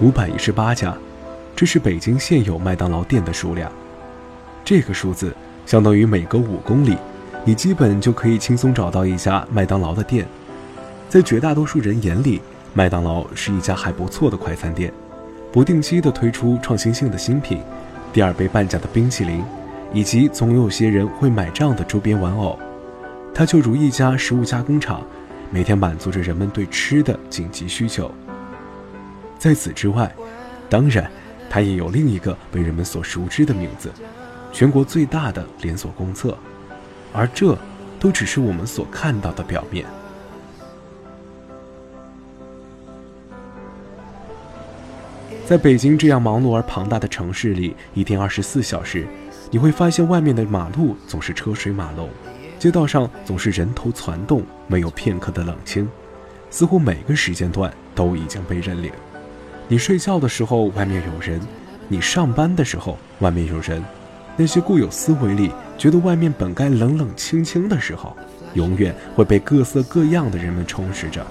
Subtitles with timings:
[0.00, 0.96] 五百一十八家，
[1.56, 3.70] 这是北京现有麦当劳店的数量。
[4.64, 5.34] 这个数字
[5.66, 6.96] 相当于每隔五公里，
[7.44, 10.24] 你基本就可以轻松找到一家麦当劳的店。
[11.08, 12.40] 在绝大多数人眼里，
[12.74, 14.92] 麦当劳是一家还不错的快餐店，
[15.50, 17.58] 不定期的推出创新性的新品，
[18.12, 19.42] 第二杯半价的冰淇淋，
[19.92, 22.56] 以及总有些人会买账的周边玩偶。
[23.34, 25.02] 它就如一家食物加工厂，
[25.50, 28.08] 每天满足着人们对吃的紧急需求。
[29.38, 30.12] 在此之外，
[30.68, 31.10] 当然，
[31.48, 33.90] 它也有另一个被人们所熟知的名字——
[34.52, 36.36] 全国最大的连锁公厕。
[37.12, 37.56] 而这，
[38.00, 39.86] 都只是我们所看到的表面。
[45.46, 49.06] 在北京这样忙碌而庞大的城市里，一天二十四小时，
[49.50, 52.10] 你会发现外面的马路总是车水马龙，
[52.58, 55.88] 街道上总是人头攒动，没有片刻的冷清，
[56.50, 58.92] 似乎每个时间段都已经被认领。
[59.70, 61.38] 你睡觉的时候，外面有人；
[61.88, 63.84] 你上班的时候，外面有人。
[64.34, 68.16] 那些固有思维里觉得外面本该冷冷清清的时候，
[68.54, 71.26] 永远会被各色各样的人们充实着。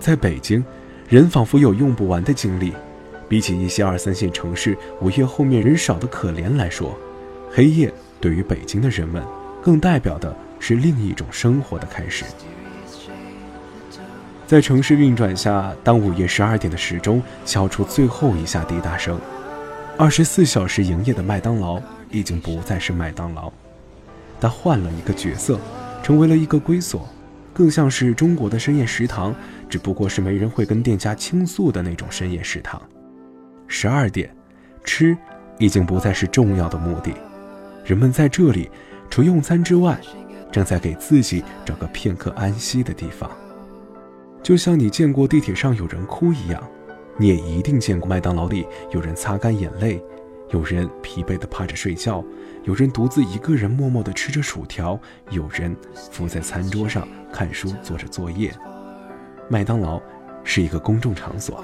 [0.00, 0.64] 在北京，
[1.08, 2.72] 人仿佛有用不完的精力。
[3.28, 6.98] 比起一些二三线城市午夜后面人少的可怜来说，
[7.52, 9.22] 黑夜对于北京的人们，
[9.62, 12.24] 更代表的是另一种生活的开始。
[14.48, 19.20] 在城市运转下，当午夜十二点的时钟敲出最后一下滴答声，
[19.98, 21.78] 二十四小时营业的麦当劳
[22.10, 23.52] 已经不再是麦当劳，
[24.40, 25.60] 它换了一个角色，
[26.02, 27.06] 成为了一个归所，
[27.52, 29.34] 更像是中国的深夜食堂，
[29.68, 32.80] 只不过是没人会跟店家倾诉的那种深夜食堂。
[33.66, 34.34] 十二点，
[34.82, 35.14] 吃
[35.58, 37.12] 已经不再是重要的目的，
[37.84, 38.70] 人们在这里
[39.10, 40.00] 除用餐之外，
[40.50, 43.30] 正在给自己找个片刻安息的地方。
[44.48, 46.66] 就像你见过地铁上有人哭一样，
[47.18, 50.02] 你也一定见过麦当劳里有人擦干眼泪，
[50.52, 52.24] 有人疲惫地趴着睡觉，
[52.64, 55.76] 有人独自一个人默默地吃着薯条，有人
[56.10, 58.50] 伏在餐桌上看书做着作业。
[59.50, 60.00] 麦当劳
[60.44, 61.62] 是一个公众场所，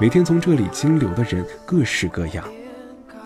[0.00, 2.44] 每天从这里经流的人各式各样，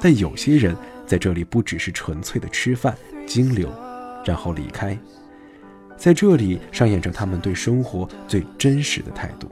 [0.00, 2.97] 但有些人在这里不只是纯粹的吃饭、
[3.27, 3.71] 经流，
[4.25, 4.99] 然后离开。
[6.00, 9.50] 在这里上演着他们对生活最真实的态度。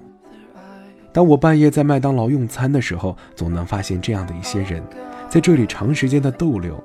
[1.12, 4.82] 当我半夜在麦当劳用餐的时候，总能发现这样的一些人，
[5.28, 6.82] 在这里长时间的逗留。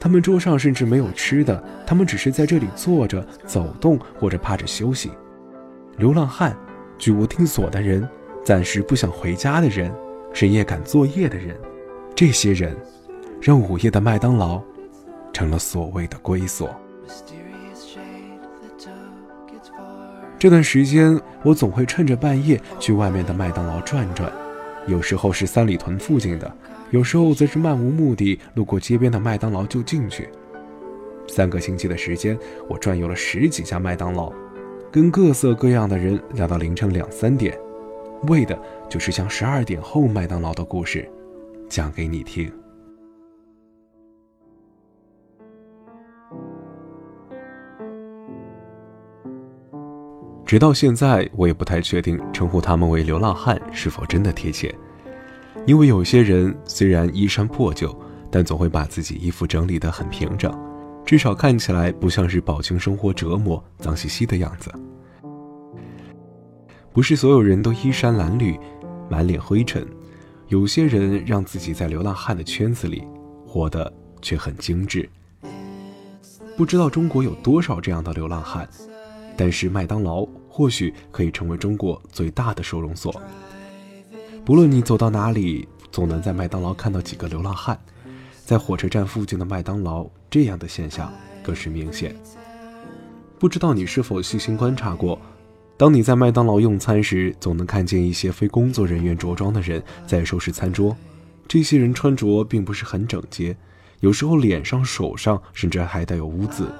[0.00, 5.10] 他们桌上甚至没有吃的，他们只是在这里坐着、走动或者趴着休息。
[5.98, 6.56] 流浪汉、
[6.96, 8.08] 居无定所的人、
[8.42, 9.92] 暂时不想回家的人、
[10.32, 11.54] 深夜赶作业的人，
[12.14, 12.74] 这些人，
[13.42, 14.58] 让午夜的麦当劳
[15.34, 16.74] 成了所谓的归所。
[20.42, 24.28] 这段时间，我总会趁着半夜去外面的麦当劳转转，
[24.88, 26.52] 有时候是三里屯附近的，
[26.90, 30.28] 有时候则是漫无目的路过街边的麦当劳就进去。
[31.28, 32.36] 三个星期的时间，
[32.68, 34.32] 我转悠了十几家麦当劳，
[34.90, 37.56] 跟各色各样的人聊到凌晨两三点，
[38.26, 41.08] 为的就是将十二点后麦当劳的故事
[41.68, 42.52] 讲给你听。
[50.52, 54.74] 直到现在，我也不太确定称呼他们为流浪汉是否真的贴切，
[55.64, 57.98] 因为有些人虽然衣衫破旧，
[58.30, 60.52] 但总会把自己衣服整理得很平整，
[61.06, 64.70] 至少看起来不像是饱经生活折磨、脏兮兮的样子。
[66.92, 68.60] 不是所有人都衣衫褴褛、
[69.08, 69.86] 满脸灰尘，
[70.48, 73.04] 有些人让自己在流浪汉的圈子里
[73.46, 73.90] 活得
[74.20, 75.08] 却很精致。
[76.58, 78.68] 不知道中国有多少这样的流浪汉。
[79.34, 83.22] 但是麦当劳或许可以成为中国最大的收容所。
[84.44, 87.78] 不论你走到哪里，总能在麦当劳看到几个流浪汉。
[88.44, 91.10] 在火车站附近的麦当劳，这样的现象
[91.42, 92.14] 更是明显。
[93.38, 95.18] 不知道你是否细心观察过，
[95.78, 100.94] 当你在麦当劳用餐时，总能看见一些非工作人员着装的人在收拾餐桌。
[101.48, 103.56] 这些人穿着并不是很整洁，
[104.00, 106.70] 有时候脸上、手上甚至还带有污渍，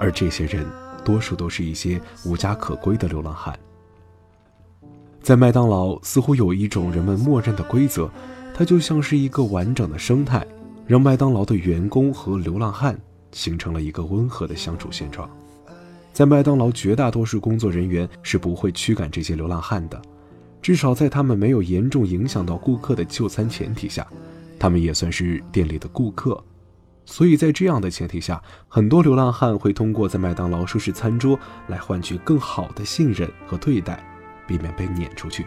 [0.00, 0.66] 而这些人。
[1.04, 3.56] 多数都是一些无家可归的流浪汉。
[5.22, 8.10] 在麦当劳，似乎有一种人们默认的规则，
[8.52, 10.46] 它就像是一个完整的生态，
[10.86, 12.98] 让麦当劳的员工和流浪汉
[13.32, 15.30] 形成了一个温和的相处现状。
[16.12, 20.00] 在麦当劳，绝大多数工作人员是不会驱赶这些流浪汉的，
[20.60, 24.06] 至少在他们没有严重影响到顾客的就餐前提下，
[24.58, 26.42] 他们也算是店里的顾客。
[27.06, 34.02] 所以在这样的前提下，很多流浪汉会通过在麦当劳收拾餐桌来换取更好的信任和对待，
[34.46, 35.46] 避免被撵出去。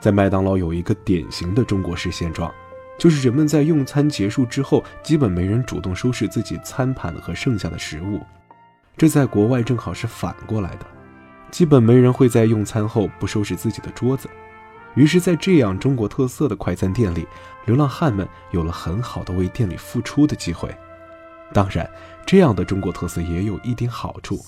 [0.00, 2.52] 在麦当劳有一个典型的中国式现状，
[2.98, 8.20] 就是人们在用餐结束之后，基本没人主动收拾自己餐盘和剩下的食物。
[8.96, 10.86] 这在国外正好是反过来的，
[11.50, 14.28] 基本没人会在用餐后不收拾自己的桌子。
[14.96, 17.26] 于是，在这样中国特色的快餐店里，
[17.66, 20.74] 流浪汉们有了很好的为店里付出的机会。
[21.52, 21.88] 当然，
[22.26, 24.42] 这样的中国特色也有一点好处，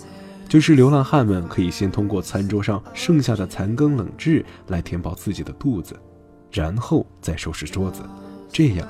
[0.49, 5.95] 就是流浪汉们可以先通过餐桌上剩下的残羹冷炙来填饱自己的肚子，
[6.50, 8.03] 然后再收拾桌子，
[8.50, 8.89] 这样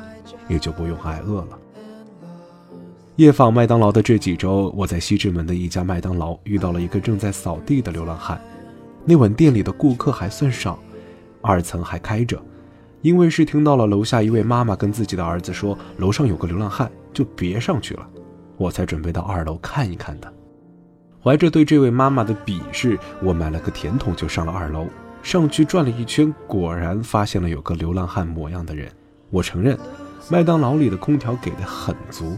[0.49, 1.59] 也就不用挨饿了。
[3.17, 8.41] 夜访麦当劳的这几周，我在西直门的一家麦当劳遇到了一个正在扫地的流浪汉。
[9.05, 10.79] 那晚店里的顾客还算少，
[11.41, 12.41] 二层还开着，
[13.03, 18.09] 因为是听到了楼下一位妈妈跟自己的儿子说楼上有个流浪汉，就别上去了，
[18.57, 20.33] 我才准备到二楼看一看的。
[21.23, 24.87] 怀着对这位妈妈的鄙视，我买了个甜筒就上了二楼。
[25.21, 28.91] 上去转了一圈，果然发现了有个流浪汉模样的人。
[29.31, 29.77] 我承认，
[30.31, 32.37] 麦当劳里的空调给的很足。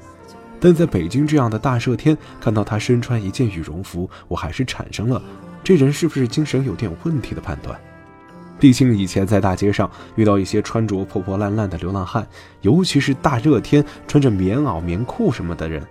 [0.59, 5.23] 但在北京这样的大热天，看到他身穿一件羽绒服，我还是产生了
[5.63, 7.79] 这人是不是精神有点问题的判断。
[8.61, 12.25] 毕竟以前在大街上遇到一些穿着破破烂烂的流浪汉，
[12.61, 15.83] 尤其是大热天穿着棉袄、棉裤什么的人，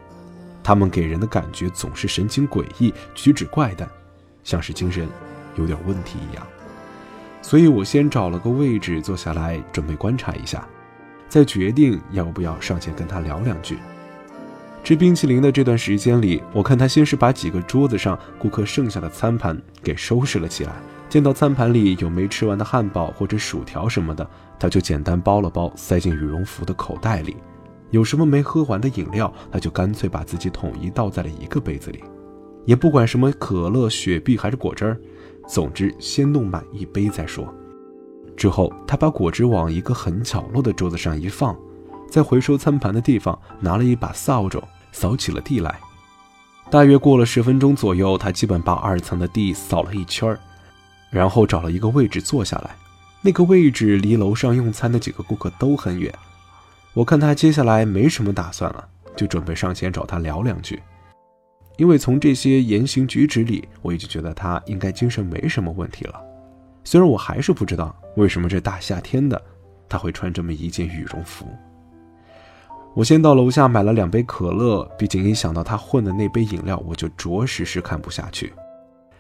[0.64, 3.90] 他们给人的感觉总是神情诡异、举止怪诞，
[4.44, 5.08] 像是精神
[5.56, 6.46] 有点问题一样。
[7.42, 10.64] 所以我先找了个位置坐下来，准备观察一下，
[11.28, 13.80] 再决定要不要上前跟他聊两句。
[14.84, 20.74] 吃冰淇淋的这段时间里，我看他先是把几个桌子上顾客剩下的餐盘给收拾了起来。
[21.10, 24.30] 见到餐盘里有没吃完的汉堡或者薯条什么的，
[24.60, 27.36] 他就简单包了包，塞进羽绒服的口袋里。
[27.90, 32.04] 有什么没喝完的饮料，他就干脆把自己统一倒在了一个杯子里，
[32.66, 35.00] 也不管什么可乐、雪碧还是果汁儿，
[35.48, 37.52] 总之先弄满一杯再说。
[38.38, 41.58] 之后，他把果汁往一个很角落的桌子上一放。
[42.08, 44.62] 在回收餐盘的地方拿了一把扫帚
[44.92, 45.80] 扫起了地来，
[46.70, 50.40] 大约过了十分钟左右，他基本把二层的地扫了一圈儿，
[51.10, 52.76] 然后找了一个位置坐下来。
[53.22, 56.14] 那个位置离楼上用餐的几个顾客都很远。
[56.94, 60.82] 我看他接下来没什么打算了，就准备上前找他聊两句。
[61.78, 66.22] 因为从这些言行举止里，我已经觉得他应该精神没什么问题了。
[66.84, 69.42] 虽然我还是不知道为什么这大夏天的
[69.88, 71.46] 他会穿这么一件羽绒服。
[72.96, 78.52] 我先到楼下买了两杯可乐，毕竟一想到他混的那杯饮料，我就着实是看不下去。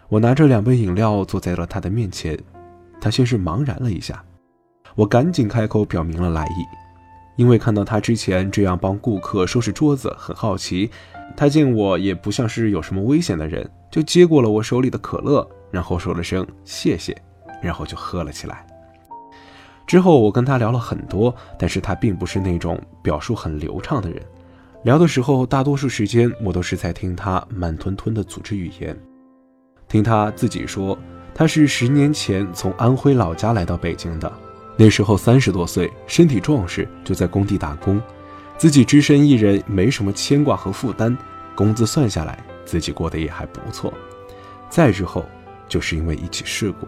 [0.09, 2.35] 我拿着两杯饮料坐在了他的面前，
[2.99, 4.23] 他先是茫然了一下，
[4.95, 6.65] 我赶紧开口表明了来意，
[7.35, 10.89] 因为看到他之前这样帮顾客收拾桌子，很好奇。
[11.37, 17.15] 他见我也不像是有什么危险的人，就接过了我手里的可乐，然后说了声谢谢，
[17.61, 18.65] 然后就喝了起来。
[19.85, 24.19] 之后我跟他聊了很多，但是他并不是那种表述很流畅的人。
[24.83, 28.97] 聊的时候，大多数时间我都是在听他慢吞吞的组织语言。
[29.89, 30.97] 听他自己说，
[31.33, 34.31] 他是十年前从安徽老家来到北京的，
[34.77, 37.99] 那时候三十多岁，身体壮实，就在工地打工，
[38.55, 41.17] 自己只身一人，没什么牵挂和负担，
[41.55, 43.91] 工资算下来，自己过得也还不错。
[44.69, 45.25] 再之后，
[45.67, 46.87] 就是因为一起事故。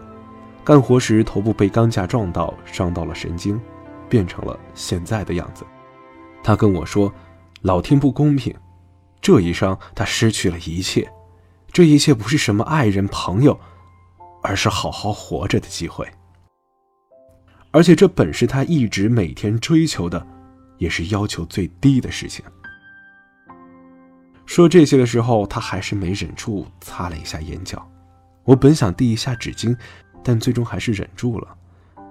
[0.64, 3.60] 干活时头部被钢架撞到，伤到了神经，
[4.08, 5.64] 变成了现在的样子。
[6.44, 7.12] 他跟我说
[7.62, 8.54] ：“老天不公平，
[9.20, 11.10] 这一伤他失去了一切，
[11.72, 13.58] 这一切不是什么爱人朋友，
[14.42, 16.06] 而是好好活着的机会。
[17.70, 20.26] 而且这本是他一直每天追求的，
[20.78, 22.44] 也是要求最低的事情。”
[24.44, 27.90] 说这些的时候，他还是没忍住擦了一下眼角。
[28.44, 29.76] 我本想递一下纸巾。
[30.24, 31.48] 但最终还是忍住了。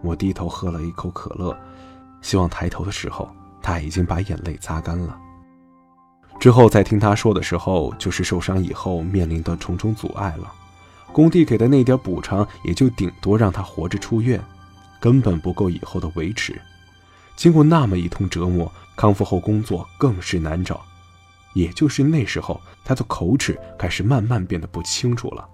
[0.04, 1.58] 我低头喝了一口可乐，
[2.22, 5.18] 希望抬头的时候，他已经把眼泪擦干了。
[6.42, 10.52] 之后再听他说的时候，就是受伤以后面临的重重阻碍了。
[11.12, 14.44] 工地给的那点补偿，也就顶多让他活着出院，
[15.00, 16.60] 根本不够以后的维持。
[17.36, 20.82] 经过那么一通折磨，康复后工作更是难找。
[21.54, 25.48] 也就是那时候，他的口齿开始慢慢变得不清楚了，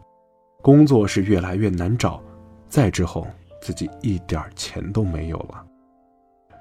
[0.62, 2.24] 工作是越来越难找。
[2.70, 3.28] 再之后，
[3.62, 5.66] 自己一点钱都没有了。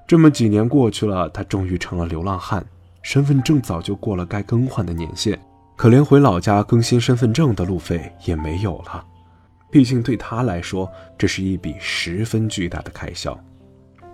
[0.05, 2.65] 这么几年过去了，他终于成了流浪汉，
[3.07, 5.39] 身份证早就过了该更换的年限，
[5.77, 9.01] 可连回老家更新身份证的路费也没有了。
[9.71, 13.33] 毕竟对他来说，这是一笔十分巨大的开销。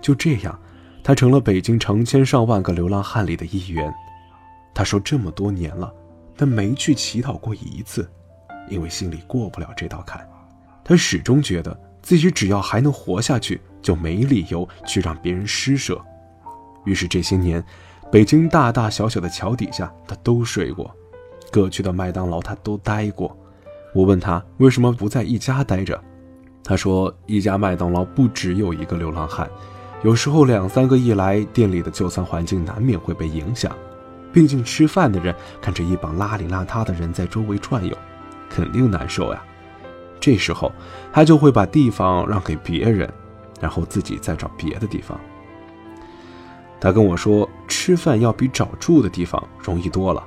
[0.00, 0.56] 就这样，
[1.02, 3.92] 他成了北京成千上万个流浪汉里的一员。
[4.72, 5.92] 他说这么多年了，
[6.36, 8.08] 但没去乞讨过一次，
[8.68, 10.24] 因为心里过不了这道坎。
[10.84, 16.00] 他始终觉得自己只要还能活下去，就没理由去让别人施舍。
[16.84, 17.64] 于是这些年，
[18.14, 20.88] 北京大大小小的桥底下，他都睡过；
[21.50, 23.36] 各区的麦当劳，他都待过。
[23.92, 26.00] 我问他为什么不在一家待着，
[26.62, 29.50] 他说：一家麦当劳不只有一个流浪汉，
[30.04, 33.76] 有时候两三个一来，店里的就餐环境难免会被影响。
[34.32, 37.98] 毕竟吃饭的人看着一帮邋里邋遢的人在周围转悠，
[38.48, 39.42] 肯定难受呀。
[40.20, 40.70] 这时候，
[41.12, 43.12] 他就会把地方让给别人，
[43.60, 45.18] 然后自己再找别的地方。
[46.84, 50.22] 他跟我说，吃饭要比找住的地方容易多了。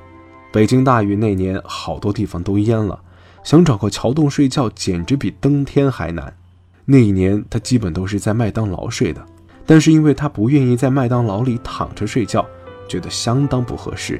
[0.51, 2.99] 北京大雨那年，好多地方都淹了，
[3.43, 6.35] 想找个桥洞睡觉，简直比登天还难。
[6.83, 9.23] 那一年，他基本都是在麦当劳睡的，
[9.67, 12.43] 但是因为他不愿意在麦当劳里躺着睡觉，
[12.87, 14.19] 觉得相当不合适，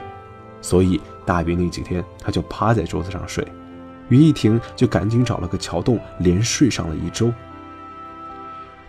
[0.62, 3.44] 所以大雨那几天，他就趴在桌子上睡。
[4.10, 7.34] 雨一停，就赶紧找了个桥洞，连睡上了一周。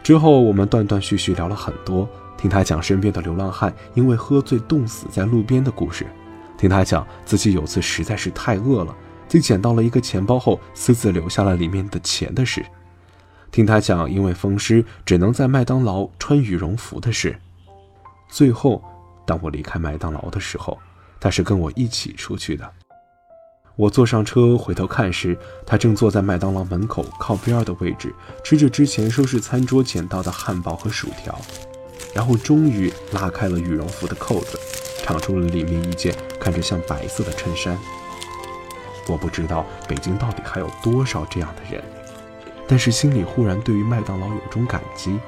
[0.02, 2.06] 之后，我们断断续续聊了很多，
[2.38, 6.06] 听他讲身边的流浪汉因为喝醉冻死在路边的故事，
[6.56, 8.96] 听他讲自己有次实在是太饿了，
[9.28, 12.64] 就捡到了一个钱包后私自留下了里面的钱的事，
[13.50, 17.36] 听他讲因为风湿只能在麦当劳穿羽绒服的事。
[18.28, 18.82] 最后，
[19.26, 20.78] 当我离开麦当劳的时候，
[21.18, 22.70] 他是跟我一起出去的。
[23.74, 28.14] 我坐上车回头看时，他正坐在麦当劳门口靠边的位置，
[28.44, 31.38] 吃着之前收拾餐桌捡到的汉堡和薯条，
[32.14, 34.58] 然后终于拉开了羽绒服的扣子，
[35.02, 37.78] 敞出了里面一件看着像白色的衬衫。
[39.06, 41.82] 我不知道北京到底还有多少这样的人，
[42.66, 45.18] 但是心里忽然对于麦当劳有种感激，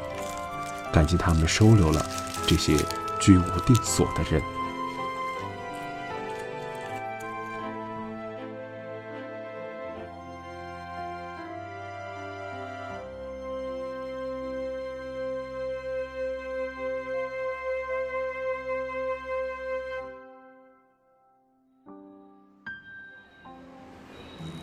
[0.92, 2.04] 感激他们收留了
[2.46, 2.74] 这些
[3.18, 4.42] 居无定所的人。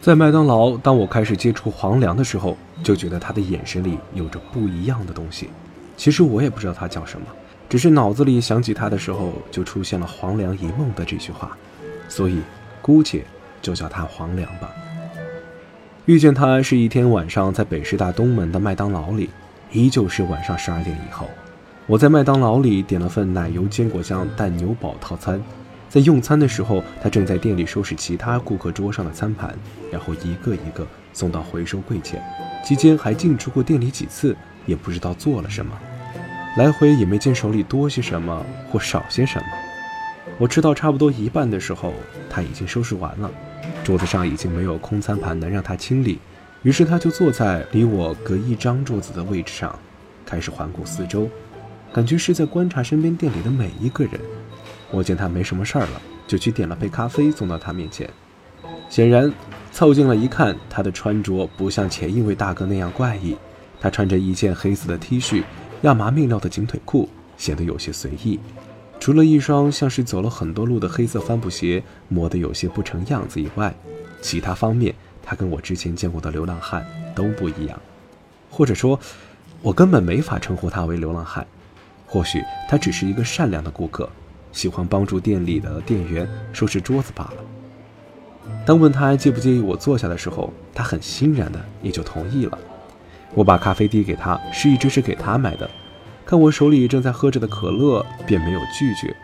[0.07, 5.49] 在麦当劳，当我开始接触黄粱的时候，就觉得他的眼神里有着不一样的东西。
[5.97, 7.27] 其实我也不知道他叫什么，
[7.67, 11.57] 只是脑子里想起他的时候，就出现了“黄粱一梦”的这句话，
[12.07, 12.39] 所以
[12.81, 13.25] 姑且
[13.61, 14.71] 就叫他黄粱吧。
[16.05, 19.29] 遇见他是一天晚上，在北师大东门的麦当劳里，
[19.73, 21.27] 依旧是晚上十二点以后，
[21.85, 25.43] 我在麦当劳里点了份奶油坚果酱蛋牛堡套餐。
[25.89, 29.55] 在用餐的时候，他正在店里收拾其他顾客桌上的餐盘，
[29.91, 32.21] 然后一个一个送到回收柜前。
[32.63, 35.71] 期间还进出过店里几次，也不知道做了什么，
[36.57, 39.45] 来回也没见手里多些什么或少些什么。
[40.37, 41.93] 我吃到差不多一半的时候，
[42.29, 43.31] 他已经收拾完了，
[43.83, 46.19] 桌子上已经没有空餐盘能让他清理，
[46.63, 49.73] 于是他就坐在离我隔一张桌子的位置上，
[50.25, 51.29] 开始环顾四周，
[51.93, 54.19] 感觉是在观察身边店里的每一个人。
[54.91, 58.09] 我见他没什么事儿了，就去点了杯咖啡送到他面前。
[58.89, 59.31] 显然，
[59.71, 63.35] 凑近了一看，他的穿着不像前一位大哥那样怪异。
[63.79, 65.43] 他穿着一件黑色的 T 恤，
[65.81, 68.39] 亚麻面料的紧腿裤，显得有些随意。
[68.99, 73.75] 除了一双像是走了很多路的黑色帆布鞋磨得有些不成样子以外，
[74.21, 77.79] 其他方面他跟我之前见过的流浪汉都不一样。
[78.49, 78.99] 或者说，
[79.61, 81.45] 我根本没法称呼他为流浪汉。
[82.07, 84.09] 或许他只是一个善良的顾客。
[84.57, 87.37] 喜欢帮助店里的店员收拾桌子罢了。
[88.65, 92.57] 当问他介不介意我坐下的时候，他很欣然的也就同意了。
[93.35, 95.69] 我把咖啡递给他，示意这是给他买的。
[96.25, 99.15] 看我手里正在喝着的可乐，便没有拒绝。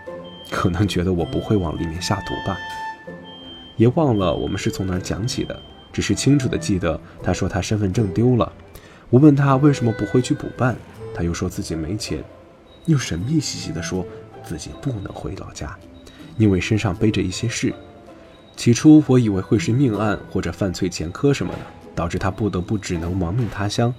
[0.52, 2.56] 可能觉得我不会往里面下毒吧。
[3.76, 5.60] 也忘了我们是从哪儿讲起的，
[5.92, 8.54] 只是清楚的记得他说他身份证丢了。
[9.10, 10.76] 我问他为什么不会去补办，
[11.16, 12.24] 他又说自己没钱，
[12.86, 14.06] 又神秘兮兮的说。
[14.44, 15.78] 自己不能回老家，
[16.38, 17.74] 因为身上背着一些事。
[18.56, 21.60] 起初我以为会是命案或者犯罪前科什么的，
[21.96, 23.94] 导致他不得不只能亡命他乡。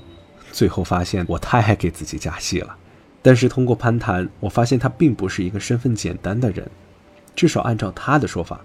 [0.52, 2.76] 最后发现我太爱给自己加戏了。
[3.20, 6.70] 但是通过攀谈，我发现他并不是一个身份简单的人，
[7.34, 8.60] 至少按照他的说法，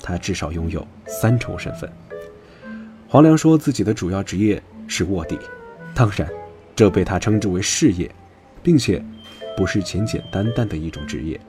[0.00, 1.92] 他至少拥有三重身份。
[3.08, 5.38] 黄良说自己的主要职业是卧底，
[5.94, 6.28] 当然，
[6.74, 8.10] 这被他称之为事业，
[8.62, 9.04] 并且。
[9.56, 11.40] 不是简简单单的一种职业，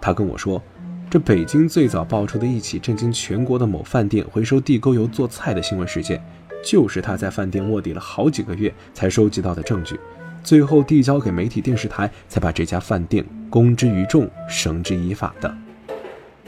[0.00, 0.62] 他跟我说，
[1.10, 6.22] 这北京最早爆出的一起震惊全国的某饭店回收地沟油做菜的新闻事件，
[6.62, 9.98] 就是他在饭店卧底了好几个月才收集到的证据，
[10.42, 15.54] 最后递交给媒体电视台，才把这家饭店公之于众，绳之以法的。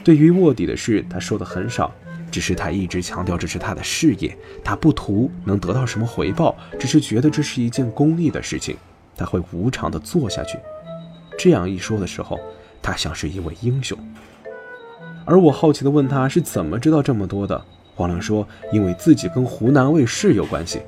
[0.05, 1.93] 对于卧底的事，他说的很少，
[2.31, 8.77] 只是他一直强调这是他的事业，他不图能得到什么回报，只是觉得这是一件公益的事情，
[9.17, 10.59] 他会无偿的做下去。
[11.39, 12.39] 这样一说的时候，
[12.83, 13.97] 他像是一位英雄。
[15.25, 17.61] 而我好奇的问他是怎么知道这么多的，
[17.95, 20.81] 黄亮说，因为自己跟湖南卫视有关系，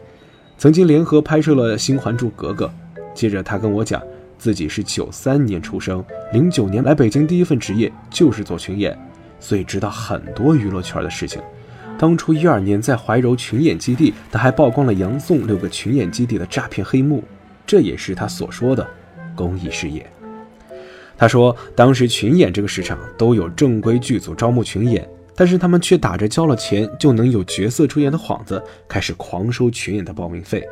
[0.56, 2.66] 曾经联合拍摄了《新还珠格格》。
[3.14, 4.00] 接着他跟我讲，
[4.38, 8.96] 自己是九三年出生，零九年来北京第一份职业就是做群演。
[9.40, 11.40] 所以知道很多娱乐圈的事情。
[11.98, 17.22] 当初一二年在怀柔群演基地，他还曝光了杨宋六个群演基地的诈骗黑幕，
[17.68, 18.84] 这也是他所说的
[19.36, 20.04] 公益事业。
[21.18, 30.66] 他说，当时群演这个市场都有正规剧组招募群演，但是他们却打着交了钱就能有角色出演的幌子，开始狂收群演的报名费。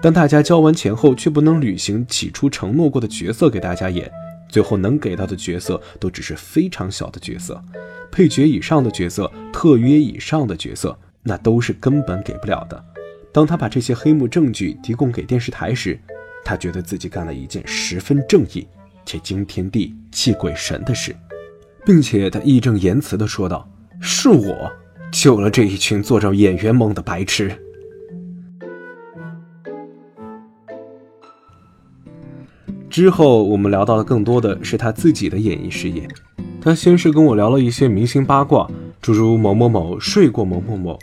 [0.00, 4.08] 当大家交完钱后，却不能履行起初承诺过的角色给大家演，
[4.48, 7.60] 最后能给到的角色都只是非常小的角色。
[8.12, 12.84] 配角以上的角色，特约以上的角色，那都是根本给不了的。
[13.32, 15.98] 当他把这些黑幕证据提供给电视台时，
[16.48, 18.64] 他觉得自己干了一件十分正义
[19.04, 21.12] 且惊天地泣鬼神的事，
[21.84, 23.68] 并且他义正言辞地说道
[24.00, 24.70] ：“是我
[25.10, 27.50] 救了这一群做着演员梦的白痴。”
[32.88, 36.06] 之后，我们聊到的更多的是他自己的演艺事业。
[36.60, 38.70] 他先是跟我聊了一些明星八卦，
[39.02, 40.96] 诸如某某某睡过某某某，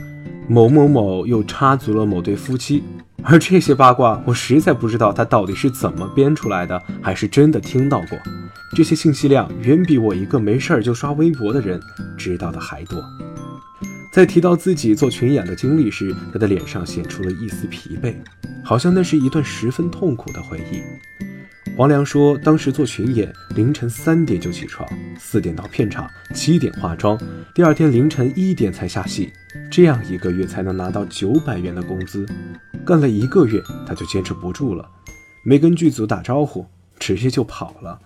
[0.48, 2.82] 某某某又插足了某对夫妻，
[3.26, 8.20] 而这些八卦我实在不知道他到底是怎么编出来的，还是真的听到过。
[8.76, 11.80] 这些信息量远比我一个没事儿就刷微博的人
[12.18, 13.02] 知道的还多。
[14.12, 18.14] 在提到自己做群演的经历时，他的脸上显出了一丝疲惫，
[18.64, 20.82] 好像那是一段十分痛苦的回忆。
[21.76, 24.88] 黄良说，当时做群演，凌晨三点就起床，
[25.18, 27.18] 四点到片场，七点化妆，
[27.56, 29.32] 第二天凌晨一点才下戏，
[29.72, 32.26] 这样一个月才能拿到九百元的工资。
[32.86, 34.88] 干了一个月，他就坚持不住了，
[35.44, 36.66] 没跟剧组打招呼，
[37.00, 38.00] 直接就跑了。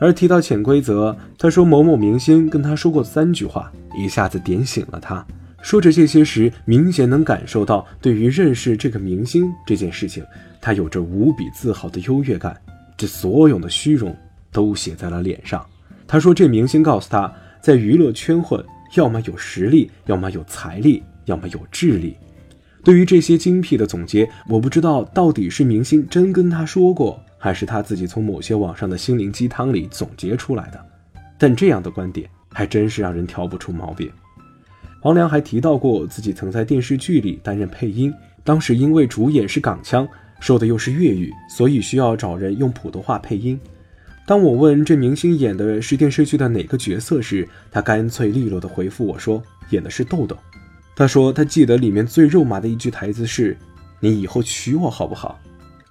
[0.00, 5.24] 而提到潜规则，他说某某明星跟他说过三句话，一下子点醒了他。
[5.62, 10.24] 说着这些时，明显能感受到对于认识这个明星这件事情，
[10.60, 12.60] 他有着无比自豪的优越感。
[12.96, 14.16] 这所有的虚荣
[14.50, 15.64] 都写在了脸上。
[16.06, 18.64] 他说：“这明星告诉他，在娱乐圈混，
[18.96, 22.16] 要么有实力，要么有财力，要么有智力。”
[22.84, 30.84] 对于这些精辟的总结，我不知道到底是明星真跟他说过，还是他自己从某些网上的心灵鸡汤里总结出来的。
[31.38, 34.10] 但这样的观点还真是让人挑不出毛病。
[35.00, 38.12] 黄良还提到过自己曾在电视剧里担任配音，
[38.44, 40.06] 当时因为主演是港腔，
[40.40, 43.58] 说的又是粤语，所以需要找人用普通话配音。
[44.26, 50.36] 当我问这明星演的是电视剧的哪个角色时，他干脆利落地回复我说演的是豆豆。
[50.94, 53.56] 他说他记得里面最肉麻的一句台词是
[53.98, 55.40] ：“你以后娶我好不好？”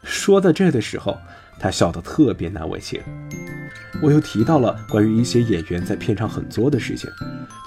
[0.04, 1.18] 说到这的时候，
[1.60, 3.00] 他笑得特别难为情。
[4.02, 7.10] 我又提到了关于一些演员在片场很作的事情，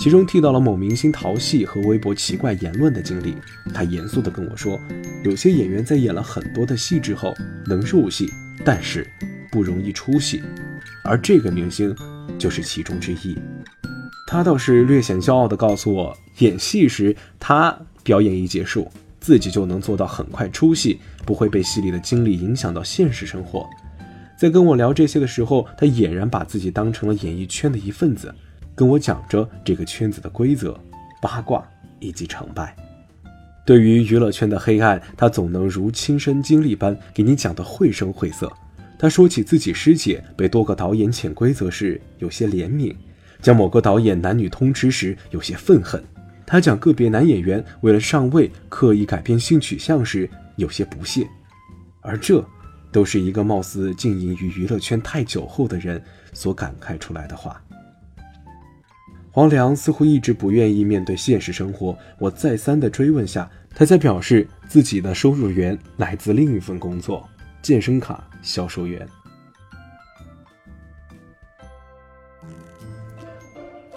[0.01, 3.37] 其中提到了某明星淘戏和微博奇怪言论的经历。
[3.73, 4.81] 他严肃地跟我说，
[5.23, 7.33] 有些演员在演了很多的戏之后
[7.67, 8.33] 能入戏，
[8.65, 9.07] 但是
[9.53, 10.43] 不容易出戏，
[11.05, 11.95] 而这个明星
[12.37, 13.39] 就是其中之一。
[14.27, 23.69] 他倒是略显骄傲地告诉我，演戏时他表演一结束，自己就能做到很快出戏，不会被戏里的经历影响到现实生活。
[24.37, 28.35] 在跟我聊这些的时候，他俨然把自己当成了演艺圈的一份子，
[28.75, 30.79] 跟我讲着这个圈子的规则、
[31.23, 31.65] 八卦
[32.01, 32.75] 以及成败。
[33.65, 38.53] 对于娱乐圈的黑暗，他总能如亲身经历般给你讲得绘声绘色。
[38.99, 42.95] 他说起自己师姐被多个导演潜规则时，有些怜悯；
[43.45, 46.01] 讲某个导演男女通吃时，有些愤恨；
[46.47, 51.29] 他讲个别男演员为了上位刻意改变性取向时，有些不屑。
[52.01, 52.43] 而这。
[52.91, 56.01] 都是一个貌似经营于娱乐圈太久后的人
[56.33, 57.61] 所感慨出来的话。
[59.33, 61.99] 黄良似乎一直不愿意面对现实生活。
[62.21, 67.29] 我再三的追问下，他才表示自己的收入源来自另一份工作——
[67.61, 69.05] 健身卡销售员。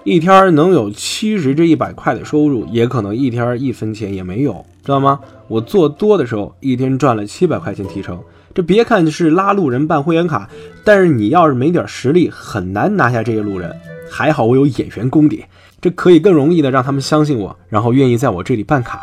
[0.08, 5.20] 一天能有七十至一百块的收入，也可能一天一分钱也没有，知道吗？
[5.48, 8.18] 我做多的时候，一天赚了七百块钱提成。
[8.54, 10.48] 这别看是拉路人办会员卡，
[10.82, 13.70] 但是你要是没点实力，很难拿下这些路人。
[14.10, 15.44] 还好我有演员功底，
[15.78, 19.02] 这可以更容易的让他们相信我，然后愿意在我这里办卡。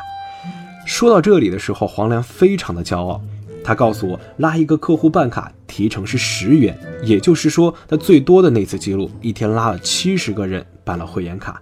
[0.87, 3.21] 说到这里的时候，黄良非常的骄傲，
[3.65, 11.59] 他告诉我，拉一个客户办卡提成是十元，也就是说，他最多的那次记录，一天拉了七十个人办了会员卡。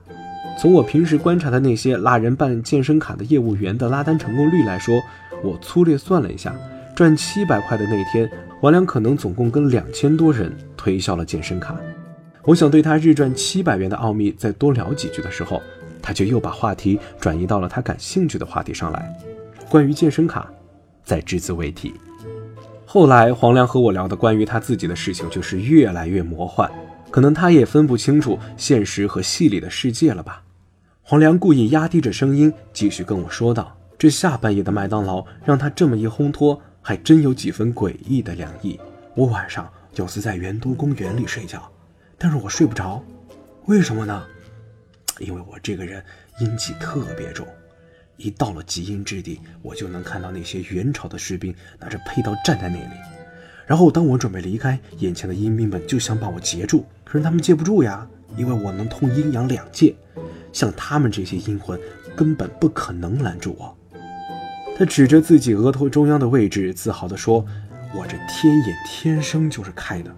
[0.59, 5.01] 从我平时观察的那些拉人办健身卡的业务员的拉单成功率来说，
[5.41, 6.53] 我粗略算了一下，
[6.93, 8.29] 赚七百块的那天，
[8.61, 11.75] 王良可能总共跟两千多人推销了健身卡。
[12.43, 15.61] 我想对他日赚七百元的奥秘再多聊几句的时候，
[16.01, 19.09] 他就又把话题转移到了他感兴趣的话题上来，
[19.69, 20.51] 关于健身卡，
[21.03, 21.93] 再只字未提。
[22.85, 26.71] 后来黄良和我聊的关于他自己的事情，就是越来越魔幻。
[27.09, 30.43] 可能他也分不清楚现实和戏里的世界了吧？
[31.01, 38.79] 黄良故意压低着声音，继续跟我说道：“这下半夜的麦当劳让他这么一烘托，还真有几分诡异的凉意。
[39.13, 41.69] 我晚上有次在元都公园里睡觉，
[42.17, 43.03] 但是我睡不着，
[43.65, 44.23] 为什么呢？
[45.19, 46.03] 因为我这个人
[46.39, 47.45] 阴气特别重，
[48.17, 52.93] 一到了极阴之地，我就能看到那些元朝的士兵拿着佩刀站在那里。”
[53.65, 59.95] 然后，当我准备离开，眼前的阴兵们就想把我截住，可是他们接不住呀，因为我能通阴阳两界，
[60.51, 61.79] 像他们这些阴魂
[62.13, 63.75] 根本不可能拦住我。
[64.77, 67.45] 他指着自己额头中央的位置，自豪地说
[67.95, 70.13] ：“我这天眼天生就是开的，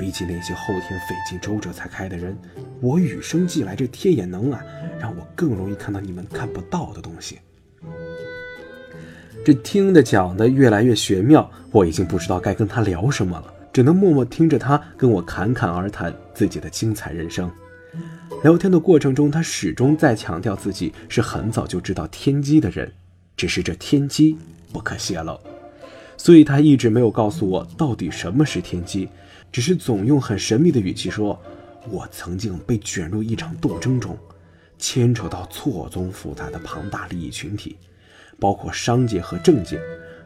[0.00, 2.34] 比起那些后天费尽周折才开的人，
[2.80, 4.58] 我与生俱来这天眼能啊，
[4.98, 7.38] 让我更容易看到你们看不到的东西。”
[9.44, 17.50] 这听的讲的越来越玄妙，我已经不知道该跟他聊什么了，只能默默听着他跟我侃侃而谈自己的精彩人生。
[18.42, 22.90] 聊天的过程中，他始终在强调自己是很早就知道天机的人，
[23.36, 24.38] 只是这天机
[24.72, 25.38] 不可泄露，
[26.16, 29.06] 所以他一直没有告诉我到底什么是天机，
[29.52, 31.40] 只是总用很神秘的语气说
[31.88, 34.16] ：“我曾经被卷入一场斗争中，
[34.78, 37.76] 牵扯到错综复杂的庞大利益群体。”
[38.38, 39.78] 包括商界和政界，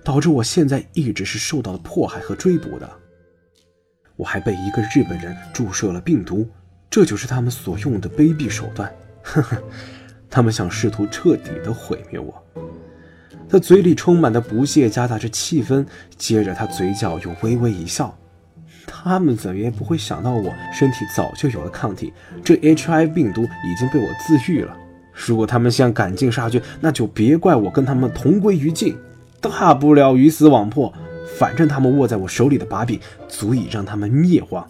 [0.04, 2.88] 导致我现在一直是受到了迫害和追捕的。
[4.14, 6.48] 我还被一个日本人注射了病毒，
[6.88, 8.94] 这就是他们所用的卑鄙手段。
[9.20, 9.60] 呵呵，
[10.30, 12.40] 他们想试图彻底的毁灭我。
[13.48, 15.84] 他嘴里充满的不屑夹杂着气氛，
[16.16, 18.16] 接着他嘴角又微微一笑。
[18.86, 22.12] 他们怎么也不会想到我身体早就有了抗体，
[22.44, 24.76] 这 H I 病毒已经被我自愈了。
[25.12, 28.96] 如果他们想赶尽杀绝，那就别怪我跟他们同归于尽，
[29.40, 30.92] 大不了鱼死网破。
[31.38, 34.64] 反正他们握在我手里的把柄，足以让他们灭亡。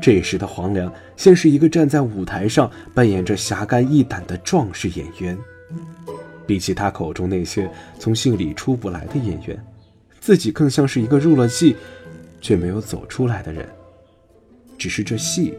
[0.00, 5.36] 这时的黄粱，先是一个站在舞台上扮演着侠肝义胆的壮士演员，
[6.46, 9.60] 比起他口中那些从戏里出不来的演员，
[10.20, 11.74] 自己更像是一个入了戏
[12.40, 13.68] 却没有走出来的人。
[14.78, 15.58] 只是这戏，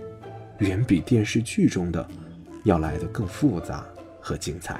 [0.59, 2.07] 远比电视剧中的
[2.63, 3.85] 要来的更复杂。
[4.21, 4.79] 和精彩。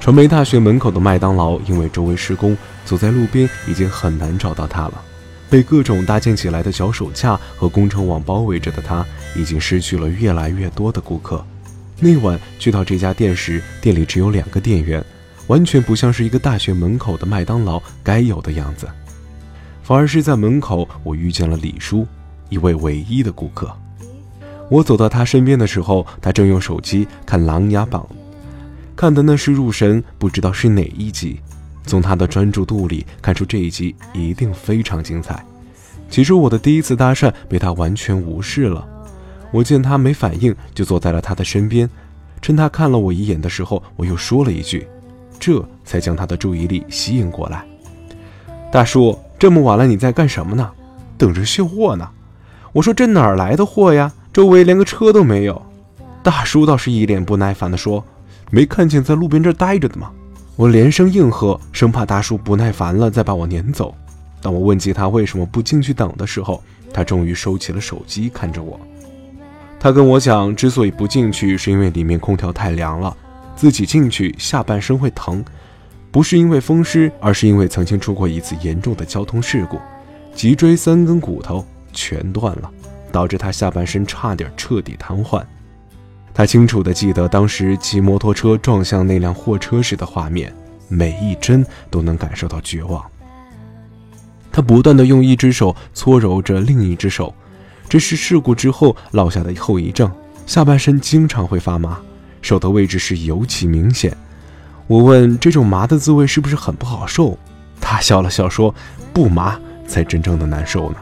[0.00, 5.02] 传媒大学门口的麦当劳，因为周围施工，走在路边已经很难找到它了。
[5.54, 11.46] 被各种搭建起来的脚手架和工程网包围着的他，已经失去了越来越多的顾客。
[12.00, 15.00] 那晚去到这家店时，店里只有两个店员，
[15.46, 18.88] 完全不像是一个大学门口的麦当劳该有的样子。
[19.84, 22.04] 反而是在门口，我遇见了李叔，
[22.48, 23.70] 一位唯一的顾客。
[24.68, 28.04] 我走到他身边的时候，他正用手机看《琅琊榜》，
[28.96, 31.38] 看的那是入神，不知道是哪一集。
[31.86, 35.44] 从他的专注度里看出这一集一定非常精彩。
[36.10, 38.86] 其实我的第一次搭讪被他完全无视了。
[39.50, 41.88] 我见他没反应，就坐在了他的身边。
[42.42, 44.86] 趁他看了我一眼的时候，我又说了一句，
[45.38, 47.64] 这才将他的注意力吸引过来。
[48.70, 50.70] 大叔，这么晚了，你在干什么呢？
[51.16, 52.08] 等着卸货呢。
[52.72, 54.12] 我说这哪来的货呀？
[54.32, 55.62] 周围连个车都没有。
[56.22, 58.04] 大叔倒是一脸不耐烦地说
[58.50, 60.10] ：“没看见在路边这待着的吗？”
[60.56, 63.92] 我连声应和，生怕大叔不耐烦了再把我撵走。
[64.40, 66.62] 当我问及他为什么不进去等的时候，
[66.92, 68.78] 他终于收起了手机，看着我。
[69.80, 73.16] 他跟我讲，之所以不进去，是因为里面空调太凉了，
[73.56, 75.44] 自己进去下半身会疼，
[76.12, 79.80] 不是因为风湿，而是因为曾经出过一次严重的交通事故，
[80.36, 82.70] 脊椎三根骨头全断了，
[83.10, 85.42] 导致他下半身差点彻底瘫痪。
[86.34, 90.52] 他清楚地记得当时骑摩托车撞向那辆货车时的画面，
[90.88, 93.02] 每一帧都能感受到绝望。
[94.50, 97.32] 他不断地用一只手搓揉着另一只手。
[97.88, 100.10] 这是事故之后落下的后遗症，
[100.44, 102.00] 下半身经常会发麻，
[102.42, 104.16] 手的位置是尤其明显。
[104.86, 107.38] 我问这种麻的滋味是不是很不好受？
[107.80, 108.74] 他笑了笑说
[109.14, 110.96] ：“不麻才真正的难受呢。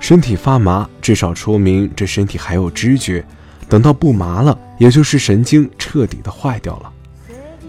[0.00, 3.24] 身体发麻，至少说明这身体还有知觉。
[3.68, 6.92] 等到不麻了，也就是神经彻底的坏掉了。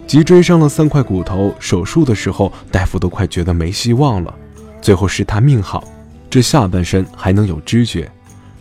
[0.08, 4.34] 脊椎伤了三块骨头，手术的时候大夫都快觉得没希望了。
[4.82, 5.84] 最后是他命好，
[6.30, 8.12] 这下半身还能有知觉。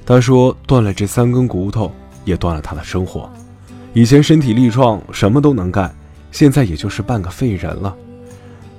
[0.06, 1.92] 他说断了这三根骨头，
[2.24, 3.30] 也断了他的生活。
[3.92, 5.94] 以前身体力壮，什么都能干，
[6.32, 7.94] 现在也就是半个废人了，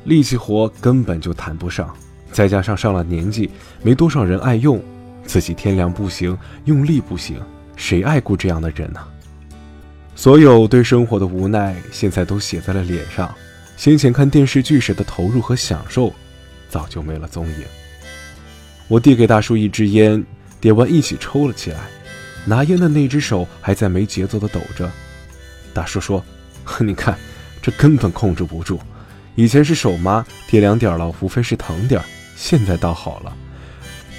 [0.06, 1.94] 力气活根本就谈不上。
[2.32, 3.50] 再加上上了年纪，
[3.82, 4.82] 没多少人爱用，
[5.26, 7.40] 自己天良不行，用力不行，
[7.76, 9.00] 谁爱雇这样的人呢？
[10.16, 13.34] 所有对生活的无奈，现在都写在了脸上。
[13.76, 16.14] 先前看电视剧时的投入和享受，
[16.70, 17.66] 早就没了踪影。
[18.88, 20.24] 我递给大叔一支烟，
[20.62, 21.80] 点完一起抽了起来。
[22.46, 24.90] 拿烟的那只手还在没节奏的抖着。
[25.74, 26.24] 大叔说
[26.80, 27.18] ：“你看，
[27.62, 28.80] 这根本控制不住。
[29.36, 32.02] 以前是手麻，点两点了，无非是疼点
[32.38, 33.36] 现在倒好了。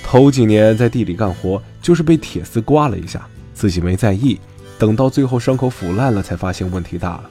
[0.05, 4.39] 头几年在地里干活，就是被铁丝刮了一下，自己没在意。”
[4.79, 7.31] 等到最后伤口腐烂了，才发现问题大了。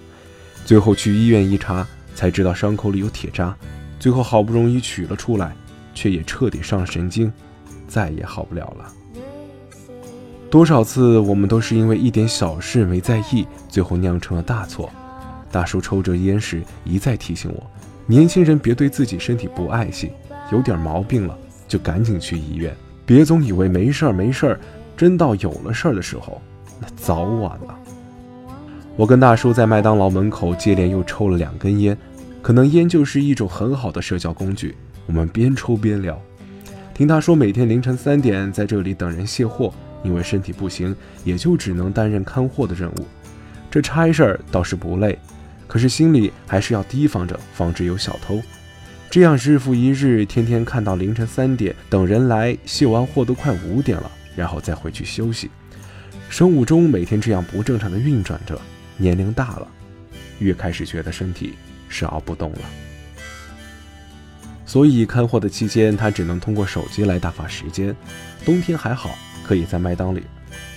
[0.65, 3.55] 最后去医院一查，才知道伤口里有铁渣。
[3.99, 5.55] 最后好不容易取了出来，
[5.93, 7.31] 却也彻底伤了神经，
[7.87, 8.91] 再也好不了了。
[10.49, 14.89] 多少次我们都是因为一点小事没在意，最后酿成了大错。
[15.51, 17.63] 大叔抽着烟时一再提醒我：
[18.05, 20.11] 年轻人别对自己身体不爱惜，
[20.51, 24.59] 有点毛病了就赶紧去医院，别总以为没事儿没事儿，
[24.97, 26.41] 真到有了事儿的时候。
[26.79, 27.77] 那早晚了。
[28.95, 31.97] 我跟大叔在麦当劳门口接连又抽了两根烟，
[32.41, 34.75] 可能烟就是一种很好的社交工具。
[35.05, 36.19] 我们边抽边聊，
[36.93, 43.05] 听他说每天凌晨三点在这里等人卸货，因为身体不行，也就只能担任看货的任务。
[43.69, 45.19] 这差事儿倒是不累，
[45.67, 48.41] 可是心里还是要提防着，防止有小偷。
[49.09, 55.51] 这样日复一日，天天看到凌晨三点等人来卸完货都快五点了，然后再回去休息。
[56.29, 58.59] 生物钟每天这样不正常的运转着，
[58.97, 59.67] 年龄大了，
[60.39, 61.53] 越开始觉得身体
[61.87, 62.59] 是熬不动了。
[64.65, 67.95] 所以看货的期间，他只能通过手机来打发时间。
[68.43, 70.23] 冬天还好，可以在麦当里，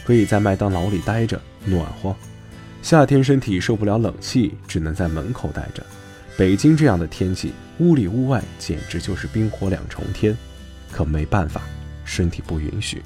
[0.04, 2.14] 可以在麦当劳里待着暖和；
[2.82, 5.84] 夏天身体受不了冷气，只能在门口待着。
[6.36, 10.36] 北京这样的天气，屋里屋外简直就是冰火两重天。
[10.92, 11.62] 可没办法，
[12.04, 13.02] 身体不允许。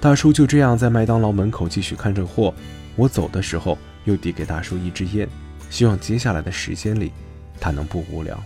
[0.00, 2.54] 大叔就这样在麦当劳门口继续看着货，
[2.94, 5.28] 我走的时候又递给大叔一支烟，
[5.70, 7.12] 希望接下来的时间里
[7.58, 8.38] 他能不无聊。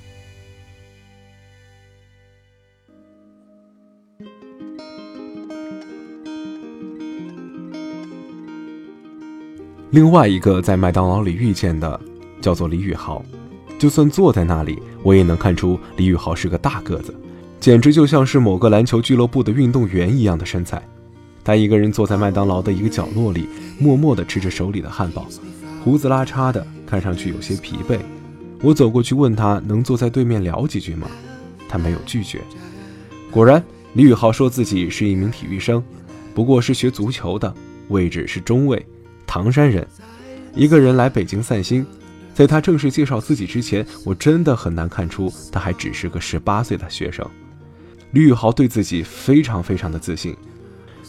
[9.90, 12.00] 另外一个在麦当劳里遇见的
[12.40, 13.22] 叫做李宇豪，
[13.78, 17.14] 就算坐在那里，我也能看出李宇豪是个大个子，
[17.60, 20.82] 简直就像是某个篮球俱乐部的运动员一样的身材。
[21.44, 25.26] 他一个人坐在麦当劳的一个角落里，默默地吃着手里的汉堡，
[25.83, 27.98] 胡子拉碴的，看上去有些疲惫。
[28.62, 31.09] 我走过去问他能坐在对面聊几句吗？
[31.68, 32.40] 他没有拒绝。
[33.31, 33.62] 果然，
[33.94, 35.83] 李宇豪说自己是一名体育生，
[36.33, 37.52] 不过是学足球的，
[37.88, 38.87] 位置是中卫，
[39.26, 39.85] 唐山人，
[40.55, 41.85] 一个人来北京散心。
[42.35, 47.28] 在他正式介绍自己之前，我真的很难看出他还只是个十八岁的学生。
[48.12, 50.37] 李宇豪对自己非常非常的自信。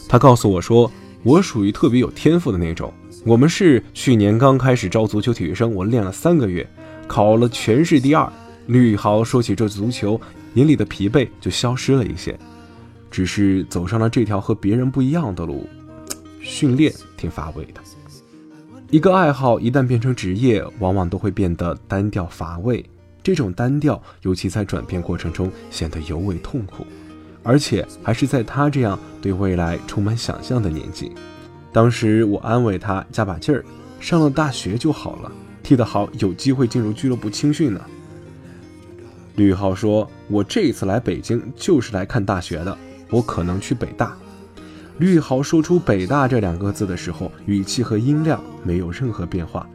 [0.08, 0.90] 他告诉我说
[1.24, 2.92] ：“我属于特别有天赋的那种。
[3.24, 6.68] 我们是去年刚开始招足球体育生，我练了三个月，
[7.06, 8.30] 考了全市第二。”
[8.66, 10.18] 吕豪说起这足球，
[10.54, 12.38] 眼里的疲惫就消失了一些，
[13.10, 15.68] 只是走上了这条和别人不一样的路，
[16.40, 17.80] 训练挺乏味的。
[18.90, 22.82] 一个爱好一旦变成职业，往往都会变得单调乏味。
[23.22, 26.86] 这种单调，尤其在转变过程中显得尤为痛苦。
[27.44, 31.12] 而且还是在他这样对未来充满想象的年纪，
[31.72, 33.64] 当时我安慰他加把劲儿，
[34.00, 35.30] 上了大学就好了，
[35.62, 37.80] 踢得好有机会进入俱乐部青训呢。
[39.36, 42.76] 吕浩说：“我这一次来北京就是来看大学的，
[43.10, 44.16] 我可能去北大。”
[44.98, 49.68] 吕豪说出“北大”这两个字的时候，语气和音量没有任何变化，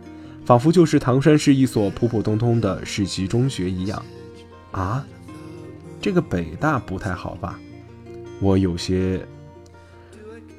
[0.46, 4.02] 仿佛就是唐山市一所普普通通的市级中学一样。
[4.72, 5.06] 啊？
[6.02, 7.60] 这个北大不太好吧？
[8.40, 9.26] 我有些，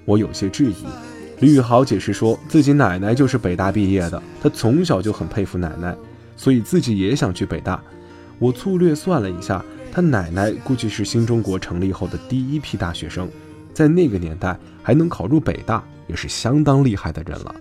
[0.04, 0.84] 我有些质疑。
[1.38, 5.96] 李宇豪解释说自己奶奶就是北大毕业的，他从小就很佩服奶奶，
[6.36, 7.82] 所以自己也想去北大。
[8.38, 13.26] 我粗略算了一下，他奶奶估计是新中国成立后的第一批大学生，
[13.72, 17.54] 在那个年代还能考入北大，也是相当厉害的人了。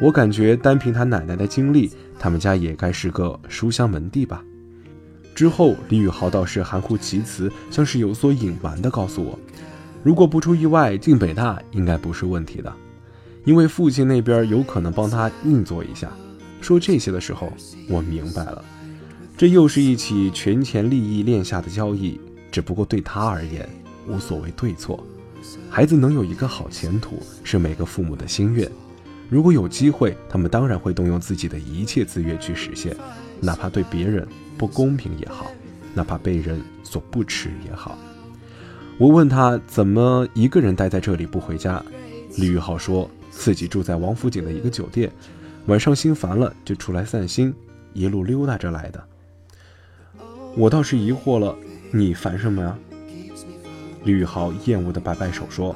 [0.00, 4.44] 我感觉单凭他奶奶的经历，他们家也该是个书香门第吧。
[5.36, 9.38] 之后，李宇豪倒是含糊其辞，像是有所隐瞒的告诉我，
[10.02, 12.72] 如果不出意外，进北大应该不是问题的。
[13.44, 16.10] 因为父亲那边有可能帮他运作一下。
[16.62, 17.52] 说这些的时候，
[17.86, 18.64] 我明白了，
[19.36, 22.18] 这又是一起权钱利益链下的交易。
[22.50, 23.68] 只不过对他而言，
[24.08, 25.06] 无所谓对错。
[25.68, 28.66] 孩子能有一个好前途，是每个父母的心愿。
[29.28, 32.96] 如果有机会，他们当然会动用自己的一切资源去实现，
[33.38, 35.46] 哪怕对别人不公平也好，
[35.94, 37.96] 哪怕被人所不耻也好。
[38.98, 41.84] 我问他怎么一个人待在这里不回家，
[42.36, 45.10] 李玉浩说自己住在王府井的一个酒店。
[45.66, 47.52] 晚上心烦了就出来散心，
[47.92, 49.04] 一路溜达着来的。
[50.56, 51.54] 我倒是疑惑了，
[51.90, 52.78] 你烦什么呀？
[54.04, 55.74] 李宇豪厌恶的摆摆手说：“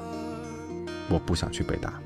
[1.11, 2.01] 我不想去北大，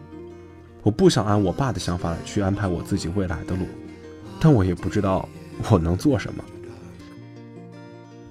[0.82, 3.66] 我不想按我爸的想法去安排我自己未来的路，
[4.40, 5.28] 但我也不知道
[5.70, 6.42] 我能做什么。”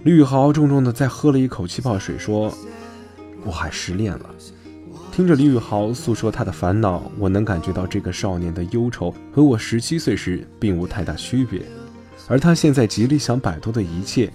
[0.04, 2.54] 李宇豪重重的再喝了一口气泡水说
[3.46, 4.30] ：“我还失恋了。”
[5.14, 11.62] 听着李宇豪诉说他的烦恼，我能感觉到这个少年的忧愁和我十七岁时并无太大区别，
[12.28, 14.30] 而他现在极力想摆脱的一切，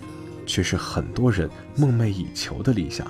[0.47, 3.07] 却是很多人梦寐以求的理想。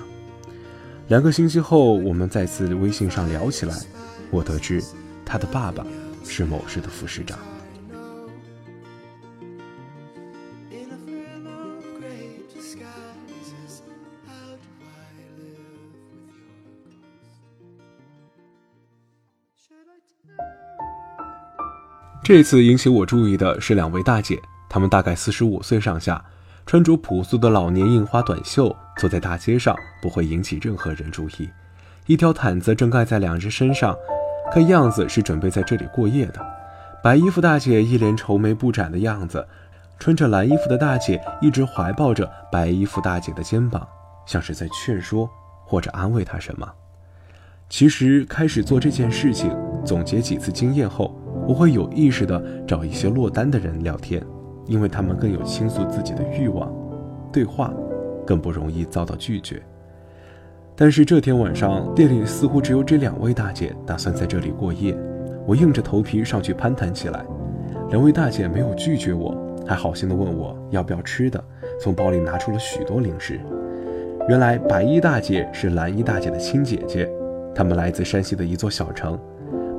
[1.07, 3.73] 两个星期后，我们再次微信上聊起来，
[4.31, 4.83] 我得知
[5.23, 5.85] 他的爸爸
[6.25, 7.39] 是某市的副市长。
[22.29, 24.39] 这次引起我注意的是两位大姐，
[24.69, 26.23] 她们大概四十五岁上下，
[26.63, 31.49] 穿着朴素的老年印花短袖，走在大街上不会引起任何人注意。
[32.05, 33.97] 一条毯子正盖在两人身上，
[34.51, 36.33] 看样子是准备在这里过夜的。
[37.03, 39.43] 白衣服大姐一脸愁眉不展的样子，
[39.97, 43.87] 穿着蓝衣服的大姐一直怀抱着白衣服大姐的肩膀，
[44.27, 45.27] 像是在劝说
[45.65, 46.71] 或者安慰她什么。
[47.69, 49.51] 其实开始做这件事情，
[49.83, 51.18] 总结几次经验后。
[51.49, 54.21] 我会有意识地找一些落单的人聊天，
[54.67, 56.71] 因为他们更有倾诉自己的欲望，
[57.33, 57.73] 对话
[58.23, 59.59] 更不容易遭到拒绝。
[60.75, 64.95] 但是这天晚上店里似乎只有这两位大姐打算在这里过夜，
[65.47, 67.25] 我硬着头皮上去攀谈起来。
[67.89, 69.35] 两位大姐没有拒绝我，
[69.65, 71.43] 还好心地问我要不要吃的，
[71.81, 73.39] 从包里拿出了许多零食。
[74.27, 77.11] 原来白衣大姐是蓝衣大姐的亲姐姐，
[77.55, 79.19] 她们来自山西的一座小城。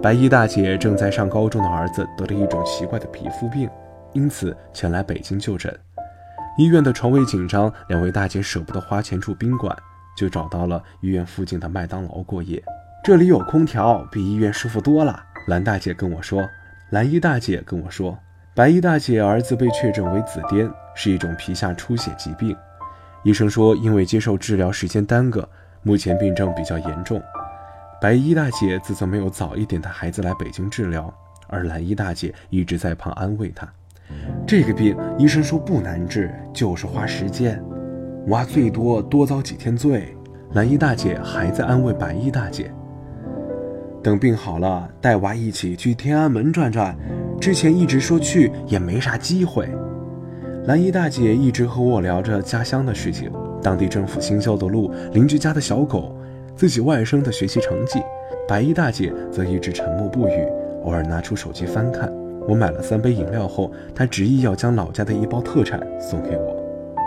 [0.03, 3.69] 白衣大姐正在上高中的儿子得了一种奇怪的皮肤病，
[4.15, 5.79] 因此前来北京就诊。
[6.57, 9.77] 医院的床位紧张，两位大姐舍不得花钱住宾馆，
[10.17, 12.63] 就找到了医院附近的麦当劳过夜。
[13.05, 15.23] 这里有空调，比医院舒服多了。
[15.49, 16.49] 蓝大姐跟我说，
[16.93, 18.19] 蓝衣大姐跟我说，
[18.55, 22.57] 白衣大姐儿子被确诊为紫癜，是一种皮下出血疾病。
[23.23, 25.47] 医生说，因为接受治疗时间耽搁，
[25.83, 27.23] 目前病症比较严重。
[28.01, 31.13] 白衣大姐自责没有早一点带孩子来北京治疗，
[31.49, 33.71] 而蓝衣大姐一直在旁安慰她
[34.49, 37.63] ：“这个病医生说不难治，就是花时间，
[38.29, 40.17] 娃最多多遭几天罪。”
[40.55, 42.73] 蓝衣大姐还在安慰白衣大姐
[44.03, 46.97] ：“等病好了，带娃一起去天安门转转，
[47.39, 49.69] 之前一直说去也没啥机会。”
[50.65, 53.31] 蓝衣大姐一直和我聊着家乡的事情，
[53.63, 56.17] 当地政府新修的路，邻居家的小狗。
[56.61, 58.03] 自己外甥的学习成绩，
[58.47, 60.47] 白衣大姐则一直沉默不语，
[60.85, 62.13] 偶尔拿出手机翻看。
[62.47, 66.55] 我买了三杯饮料后，她执意要将老家的一包特产送给我。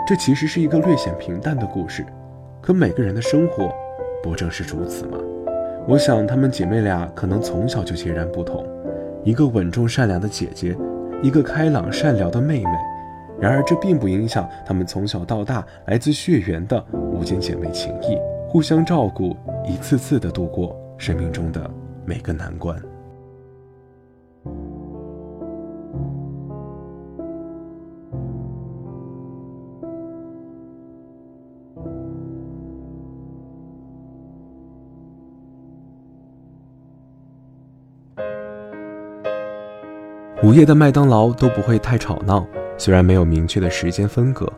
[0.08, 2.04] 这其实是一个略显平淡的故事，
[2.60, 3.72] 可每个人的生活
[4.24, 5.18] 不正是如此吗？
[5.86, 8.66] 我想，她们姐妹俩可能从小就截然不同，
[9.22, 10.76] 一个稳重善良的姐姐，
[11.22, 12.70] 一个开朗善良的妹妹。
[13.38, 18.18] 然而，这并不影响她们从小到大来自血缘的无间姐妹情谊。
[18.54, 19.36] 互相照顾，
[19.66, 21.68] 一次次的度过生命中的
[22.06, 22.80] 每个难关。
[40.44, 42.46] 午夜的麦当劳都不会太吵闹，
[42.78, 44.48] 虽然没有明确的时间分隔，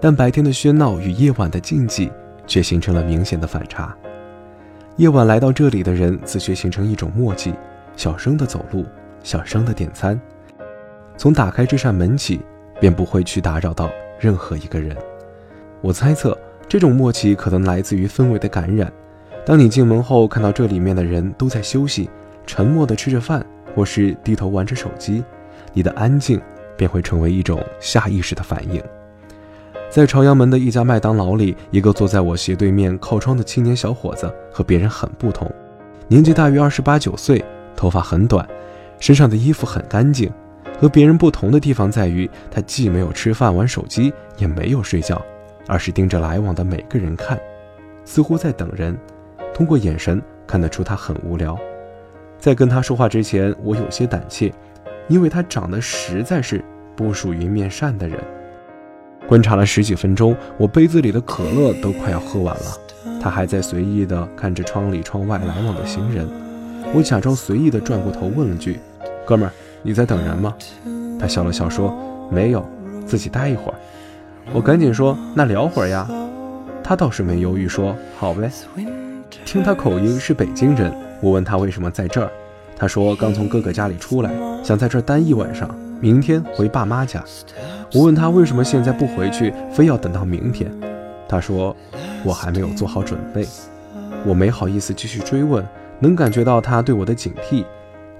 [0.00, 2.08] 但白天的喧闹与夜晚的静寂。
[2.50, 3.96] 却形成了明显的反差。
[4.96, 7.54] 夜晚来到这里的人自觉形成一种默契，
[7.96, 8.84] 小声的走路，
[9.22, 10.20] 小声的点餐。
[11.16, 12.40] 从打开这扇门起，
[12.80, 13.88] 便不会去打扰到
[14.18, 14.96] 任何一个人。
[15.80, 16.36] 我猜测，
[16.68, 18.92] 这种默契可能来自于氛围的感染。
[19.46, 22.10] 当你进门后，看到这里面的人都在休息，
[22.46, 23.46] 沉默的吃着饭，
[23.76, 25.22] 或是低头玩着手机，
[25.72, 26.40] 你的安静
[26.76, 28.82] 便会成为一种下意识的反应。
[29.90, 35.52] 在朝阳门的一家麦当劳里，一个坐在我斜对面靠窗的青年小伙子和别人很不同，
[36.06, 38.48] 年纪大约二十八九岁，头发很短，
[39.00, 40.30] 身上的衣服很干净。
[40.80, 45.20] 和别人不同的地方在于，他既没有吃饭玩手机，也没有睡觉，
[45.66, 47.36] 而是盯着来往的每个人看，
[48.04, 48.96] 似乎在等人。
[49.52, 51.58] 通过眼神看得出他很无聊。
[52.38, 54.54] 在跟他说话之前，我有些胆怯，
[55.08, 56.64] 因为他长得实在是
[56.94, 58.18] 不属于面善的人。
[59.28, 66.28] 观察了十几分钟，我杯子里的可乐都快要喝完了，他还在随意地看着窗里窗外来往的行人。
[66.92, 68.80] 我假装随意地转过头问了句
[69.24, 69.52] ：“哥们儿。”
[69.82, 70.54] 你在等人吗？
[71.18, 71.96] 他笑了笑说
[72.30, 72.68] ：“没有，
[73.06, 73.74] 自己待一会儿。”
[74.52, 76.06] 我赶紧说：“那聊会儿呀。”
[76.84, 78.50] 他倒是没犹豫，说：“好呗。”
[79.46, 80.92] 听他口音是北京人，
[81.22, 82.30] 我问他为什么在这儿，
[82.76, 84.30] 他说刚从哥哥家里出来，
[84.62, 85.68] 想在这儿待一晚上，
[86.00, 87.22] 明天回爸妈家。
[87.92, 90.72] 我问他为什么现在不回去，非要等到明天，
[91.28, 91.76] 他说
[92.24, 93.46] ：“我还没有做好准备。”
[94.24, 95.66] 我没好意思继续追问，
[95.98, 97.64] 能感觉到他对我的警惕。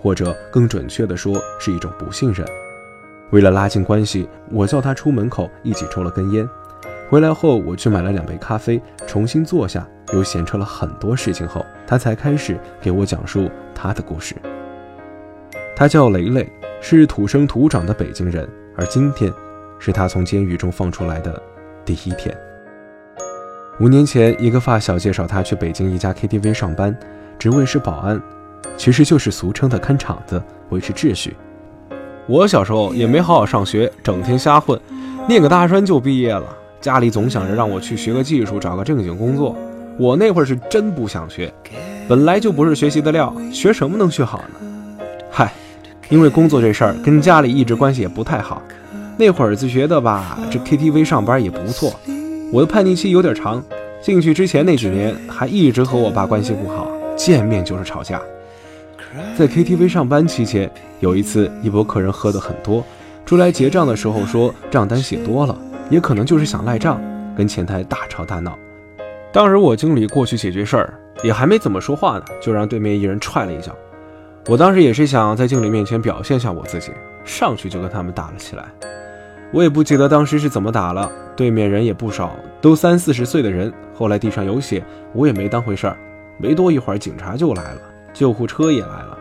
[0.02, 2.46] 或者更准确的说，是一种不信任。
[3.32, 6.48] 为了拉近关系，我叫他出门口一起抽了根烟。
[7.10, 14.34] 回来后，我去买了两杯咖啡，重新坐下，又闲扯了很多事情后，他才开始给我讲述他的故事。
[15.76, 16.50] 他叫雷雷，
[16.80, 19.30] 是土生土长的北京人，而今天
[19.78, 21.40] 是他从监狱中放出来的
[21.84, 22.36] 第一天。
[23.78, 26.96] 五年前，一个发小介绍他去北京一家 KTV 上班，
[27.38, 28.20] 职位是保安。
[28.76, 31.36] 其实就是俗称的看场子，维持秩序。
[32.26, 34.78] 我小时候也没好好上学，整天瞎混，
[35.28, 36.44] 念个大专就毕业了。
[36.80, 39.54] 家里总想着让我去学个技术，找个正经工作。
[39.98, 41.52] 我那会儿是真不想学，
[42.08, 44.98] 本来就不是学习的料，学什么能学好呢？
[45.30, 45.52] 嗨，
[46.10, 48.60] 因为工作这事儿跟家里一直关系也不太好。
[49.16, 51.98] 那会儿就觉得吧，这 KTV 上班也不错。
[52.52, 53.62] 我的叛逆期有点长，
[54.02, 58.20] 进去之前那几年还一直和我爸关系不好，见面就是吵架。
[59.36, 62.84] 在 KTV 上班期间，有一次一波客人喝得很多，
[63.26, 65.56] 出来结账的时候说账单写多了，
[65.90, 67.00] 也可能就是想赖账，
[67.36, 68.58] 跟前台大吵大闹。
[69.32, 73.76] 当时我经理过去解决事儿，也还没怎么说话呢，就让对面一人踹了一脚。
[74.50, 76.90] 我当时也是想在经理面前表现下我自己，
[77.24, 78.64] 上去就跟他们打了起来。
[79.52, 83.72] 我也不记得当时是怎么打了，对面人也不少，都三四十岁的人。
[83.94, 84.82] 后来地上有血，
[85.12, 85.96] 我也没当回事儿。
[86.36, 87.80] 没多一会儿，警察就来了。
[88.12, 89.16] 救护车也来了，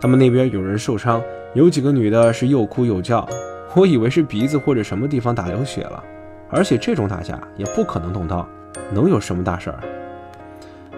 [0.00, 1.22] 他们那边有人受伤，
[1.52, 3.28] 有几个女的是又哭又叫，
[3.76, 6.02] 我以为是鼻子或者什么地方打流血了，
[6.48, 8.48] 而且这种打架也不可能动刀，
[8.94, 9.78] 能有什么大事儿？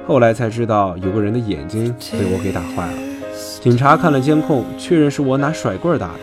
[0.07, 3.12] 后来才知道有个人的眼睛被我给打坏了，
[3.61, 6.19] 警察看了监控，确认是我拿甩棍打的，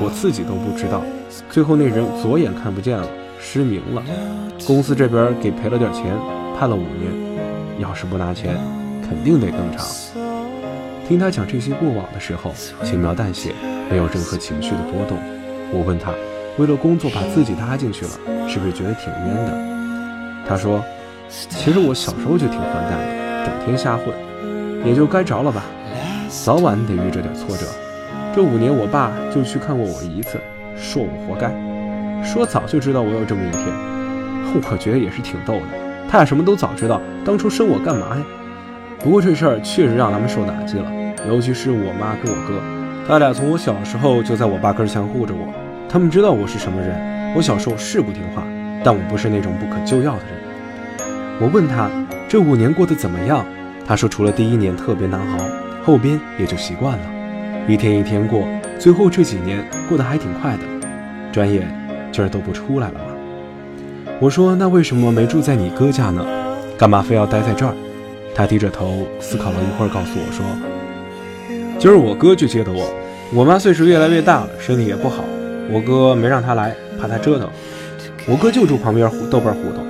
[0.00, 1.02] 我自己都不知道。
[1.50, 3.08] 最后那人左眼看不见了，
[3.40, 4.02] 失明了，
[4.66, 6.04] 公司这边给赔了点钱，
[6.58, 7.10] 判了五年，
[7.78, 8.56] 要是不拿钱，
[9.02, 9.86] 肯定得更长。
[11.08, 12.52] 听他讲这些过往的时候，
[12.84, 13.52] 轻描淡写，
[13.90, 15.16] 没有任何情绪的波动。
[15.72, 16.12] 我问他，
[16.58, 18.10] 为了工作把自己搭进去了，
[18.48, 20.46] 是不是觉得挺冤的？
[20.48, 20.82] 他说，
[21.28, 24.06] 其实我小时候就挺混蛋的，整天瞎混，
[24.84, 25.64] 也就该着了吧，
[26.44, 27.66] 早晚得遇着点挫折。
[28.34, 30.38] 这五年，我爸就去看过我一次，
[30.76, 31.50] 说我活该，
[32.24, 33.64] 说早就知道我有这么一天。
[34.70, 35.66] 我觉得也是挺逗的，
[36.08, 38.22] 他俩什么都早知道，当初生我干嘛呀？
[39.02, 40.90] 不过这事儿确实让他们受打击了，
[41.28, 42.60] 尤其是我妈跟我哥，
[43.08, 45.52] 他俩从我小时候就在我爸跟前护着我。
[45.88, 47.34] 他们知道我是什么人。
[47.34, 48.42] 我小时候是不听话，
[48.84, 50.36] 但我不是那种不可救药的人。
[51.40, 51.90] 我问他
[52.28, 53.44] 这五年过得怎么样，
[53.84, 57.04] 他说除了第一年特别难熬，后边也就习惯了，
[57.68, 58.42] 一天一天过，
[58.76, 60.64] 最后这几年过得还挺快的。
[61.32, 61.62] 转眼
[62.10, 63.14] 今儿都不出来了吗？
[64.18, 66.26] 我说那为什么没住在你哥家呢？
[66.76, 67.72] 干嘛非要待在这儿？
[68.34, 70.44] 他低着头思考了一会儿，告诉我说
[71.78, 72.90] ：“今儿我哥去接的我，
[73.32, 75.22] 我妈岁数越来越大了，身体也不好，
[75.70, 77.48] 我哥没让她来，怕她折腾。
[78.26, 79.86] 我哥就住旁边胡豆瓣胡同，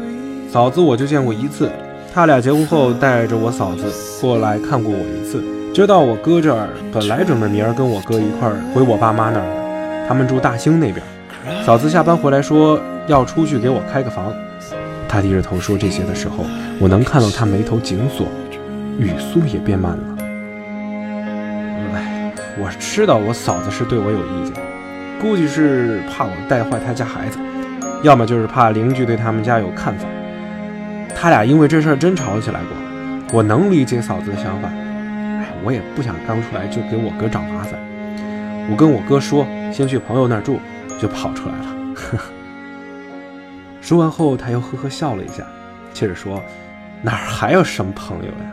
[0.53, 1.71] 嫂子我就见过一次，
[2.13, 3.91] 他俩结婚后带着我嫂子
[4.21, 5.43] 过来看过我一次。
[5.77, 11.05] 今儿到我哥这儿，本来准备明儿跟我哥一块儿回我爸妈那儿的，他们住大兴那边。
[11.67, 14.33] 嫂子下班回来说要出去给我开个房。”
[15.07, 16.47] 他低着头说这些的时候，
[16.81, 18.27] 我能看到他眉头紧锁，
[18.99, 20.17] 语速也变慢了。
[21.93, 24.55] 哎，我知道我嫂子是对我有意见，
[25.21, 27.39] 估计是怕我带坏他家孩子，
[28.03, 30.07] 要么就是怕邻居对他们家有看法。
[31.15, 34.71] 他俩因为这事儿真吵起来过，我能理解嫂子的想法。
[35.65, 37.79] 我也不想刚出来就给我哥找麻烦。
[38.71, 40.59] 我跟我哥说，先去朋友那儿住，
[41.01, 41.95] 就跑出来了。
[41.95, 42.25] 呵呵。
[43.81, 45.47] 说完后，他又呵呵笑了一下，
[45.93, 46.43] 接着说
[47.03, 48.53] ：“哪儿还有什么朋友呀？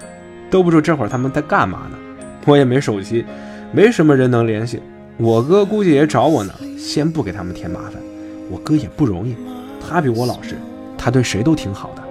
[0.52, 1.98] 都不知这会儿他们在干嘛呢。
[2.46, 3.26] 我也没手机，
[3.72, 4.80] 没什么人能联系。
[5.18, 7.94] 我哥估计也找我呢，先不给他们添麻烦。
[8.52, 9.36] 我哥也不容易，
[9.82, 10.56] 他比我老实，
[10.98, 12.04] 他对谁都挺好的。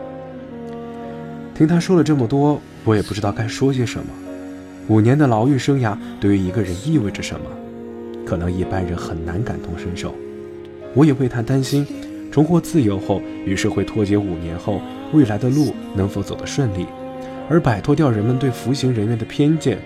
[1.54, 4.06] 听他说了这么多，我也不知道该说些什么。
[4.88, 7.46] 五年的牢狱生涯对于一个人意味着什么，
[8.26, 10.14] 可能一般人很难感同身受。
[10.94, 11.86] 我也为他担心，
[12.30, 14.80] 重获自由后与社会脱节五年后，
[15.12, 16.86] 未来的路能否走得顺利，
[17.48, 19.78] 而摆脱掉人们对服刑人员的偏见，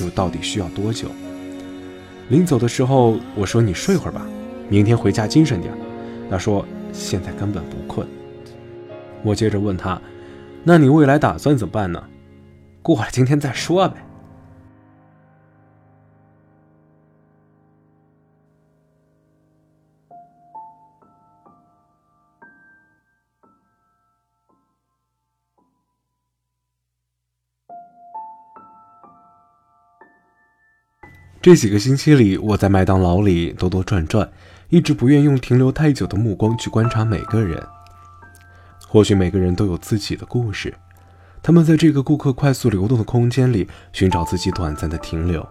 [0.00, 1.08] 又到底需要多久？
[2.28, 4.26] 临走的时候，我说：“你睡会儿吧，
[4.68, 5.72] 明天回家精神点。”
[6.30, 8.06] 他说：“现在根本不困。”
[9.22, 10.00] 我接着问他
[10.64, 12.02] ：“那你未来打算怎么办呢？”
[12.82, 14.03] 过了今天再说呗。
[31.44, 34.26] 这几个星期里，我在麦当劳里兜兜转转，
[34.70, 37.62] 一直不愿用停留太久的目光去观察每个人。
[38.88, 40.72] 或许每个人都有自己的故事，
[41.42, 45.46] 他们在这个顾客快速流动的空间里寻找自己短暂的停留。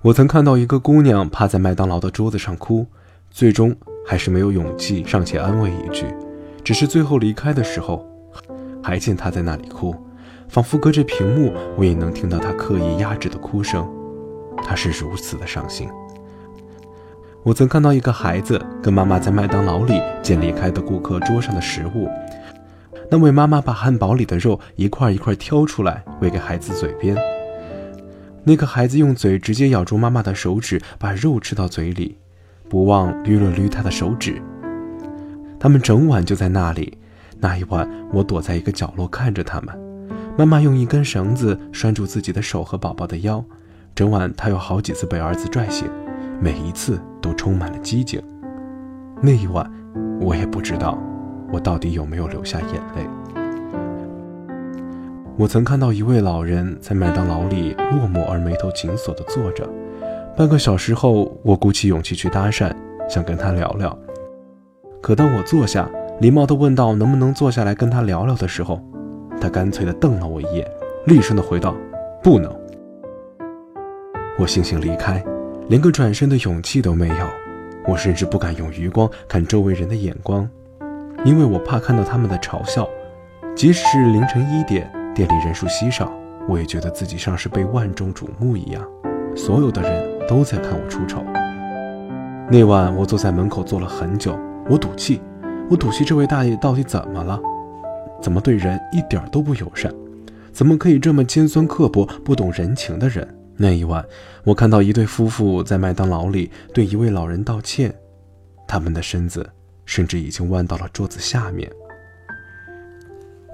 [0.00, 2.86] 我曾看到一个姑娘趴在麦当劳的桌子上哭，
[3.32, 3.74] 最终
[4.06, 6.06] 还是没有勇气上前安慰一句，
[6.62, 8.08] 只是最后离开的时候，
[8.80, 9.92] 还见她在那里哭，
[10.48, 13.84] 仿佛隔着屏幕我也能听到她刻意压制的哭声。
[14.58, 15.88] 他是如此的伤心。
[17.42, 22.06] 我曾看到一个孩子跟妈妈在麦当劳里捡离开的顾客桌上的食物，
[23.10, 27.16] 那位妈妈把汉堡里的肉一块一块挑出来喂给孩子嘴边，
[28.44, 32.18] 那个孩子用嘴直接咬住妈妈的手指，把肉吃到嘴里，
[32.68, 34.40] 不忘捋了捋他的手指。
[35.58, 36.98] 他们整晚就在那里，
[37.38, 39.74] 那一晚我躲在一个角落看着他们，
[40.36, 43.42] 妈妈用一根绳子拴住自己的手和宝宝的腰。
[43.94, 45.88] 整晚，他有好几次被儿子拽醒，
[46.40, 48.22] 每一次都充满了激情。
[49.20, 49.70] 那一晚，
[50.20, 50.98] 我也不知道
[51.52, 53.06] 我到底有没有流下眼泪。
[55.36, 59.68] 我曾看到一位老人在麦当劳里落寞而眉头紧锁地坐着。
[60.36, 62.72] 半个小时后，我鼓起勇气去搭讪，
[63.08, 63.96] 想跟他聊聊。
[65.02, 65.88] 可当我坐下，
[66.20, 68.82] 礼貌地问道能不能坐下来跟他聊聊的时候，
[69.40, 70.70] 他干脆地瞪了我一眼，
[71.06, 71.74] 厉声地回道
[72.22, 72.54] ：“不能。”
[74.40, 75.22] 我悻悻离开，
[75.68, 77.26] 连个转身的勇气都没有。
[77.86, 80.48] 我甚至不敢用余光看周围人的眼光，
[81.26, 82.88] 因为我怕看到他们的嘲笑。
[83.54, 86.10] 即使是凌晨一点，店里人数稀少，
[86.48, 88.82] 我也觉得自己像是被万众瞩目一样，
[89.36, 91.22] 所有的人都在看我出丑。
[92.50, 94.38] 那晚，我坐在门口坐了很久，
[94.70, 95.20] 我赌气，
[95.68, 97.38] 我赌气这位大爷到底怎么了？
[98.22, 99.92] 怎么对人一点都不友善？
[100.50, 103.28] 怎么可以这么尖酸刻薄、不懂人情的人？
[103.62, 104.02] 那一晚，
[104.42, 107.94] 我看到一对夫妇在麦当劳里对一位老人道歉，
[108.66, 109.46] 他们的身子
[109.84, 111.70] 甚至已经弯到了桌子下面。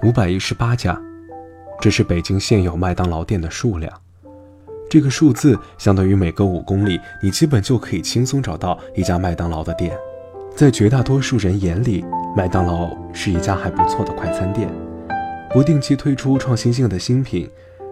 [0.03, 0.97] 五百一十八家，
[1.81, 3.91] 这是北京现有麦当劳店的数量。
[4.89, 9.93] 这个数字相当于每隔五公里，你基本就可以轻松找到一家麦当劳的店。
[10.55, 14.69] 在绝大多数人眼里，麦当劳是一家还不错的快餐店，
[15.49, 17.49] 不定期推出创新性的新品，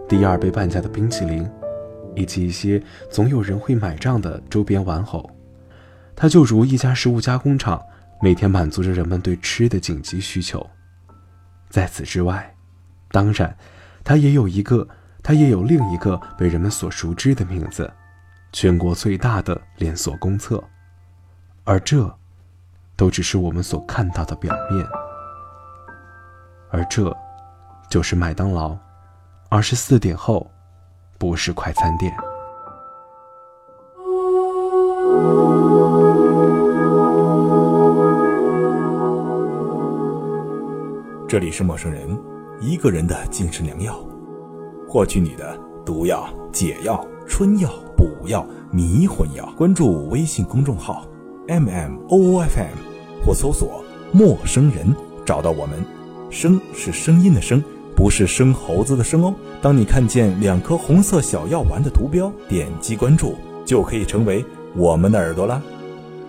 [0.07, 1.45] 第二杯半价的冰淇淋。
[2.16, 5.30] 以及一些总有人会买账的周边玩偶，
[6.16, 7.82] 它就如一家食物加工厂，
[8.22, 10.66] 每天满足着人们对吃的紧急需求。
[11.70, 12.55] 在此之外，
[13.11, 13.55] 当然，
[14.03, 14.88] 它也有一个，
[15.22, 17.91] 它也有另一个被人们所熟知的名字——
[18.53, 20.63] 全国最大的连锁公厕。
[21.63, 22.09] 而这，
[22.95, 24.86] 都只是我们所看到的表面。
[26.72, 27.16] 而这，
[27.89, 28.78] 就是麦当劳。
[29.49, 30.49] 二十四点后。
[31.18, 32.13] 不是快餐店。
[41.28, 42.18] 这里是陌生人，
[42.61, 43.99] 一个人的精神良药，
[44.88, 49.51] 获取你的毒药、解药、春药、补药、迷魂药。
[49.57, 51.05] 关注微信公众号
[51.47, 52.68] m m o o f m
[53.26, 54.95] 或搜索“陌生人”，
[55.26, 55.84] 找到我们。
[56.30, 57.61] 声是声音的声。
[57.96, 59.34] 不是生猴子的生哦。
[59.62, 63.36] 当你看见两颗红色小药丸的图标，点击关注
[63.66, 64.43] 就可以成为
[64.76, 65.62] 我们的耳朵啦。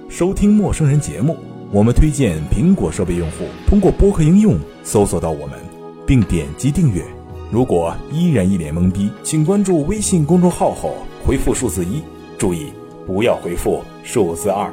[0.09, 1.37] 收听陌生人节目，
[1.73, 5.59] 我们推荐苹果设备用户通过播客应用搜索到我们，
[6.07, 7.03] 并点击订阅。
[7.51, 10.95] 如果依然一脸懵逼，请关注微信公众号后
[11.25, 12.03] 回复数字一，
[12.39, 12.73] 注意
[13.07, 14.73] 不要回复数字二。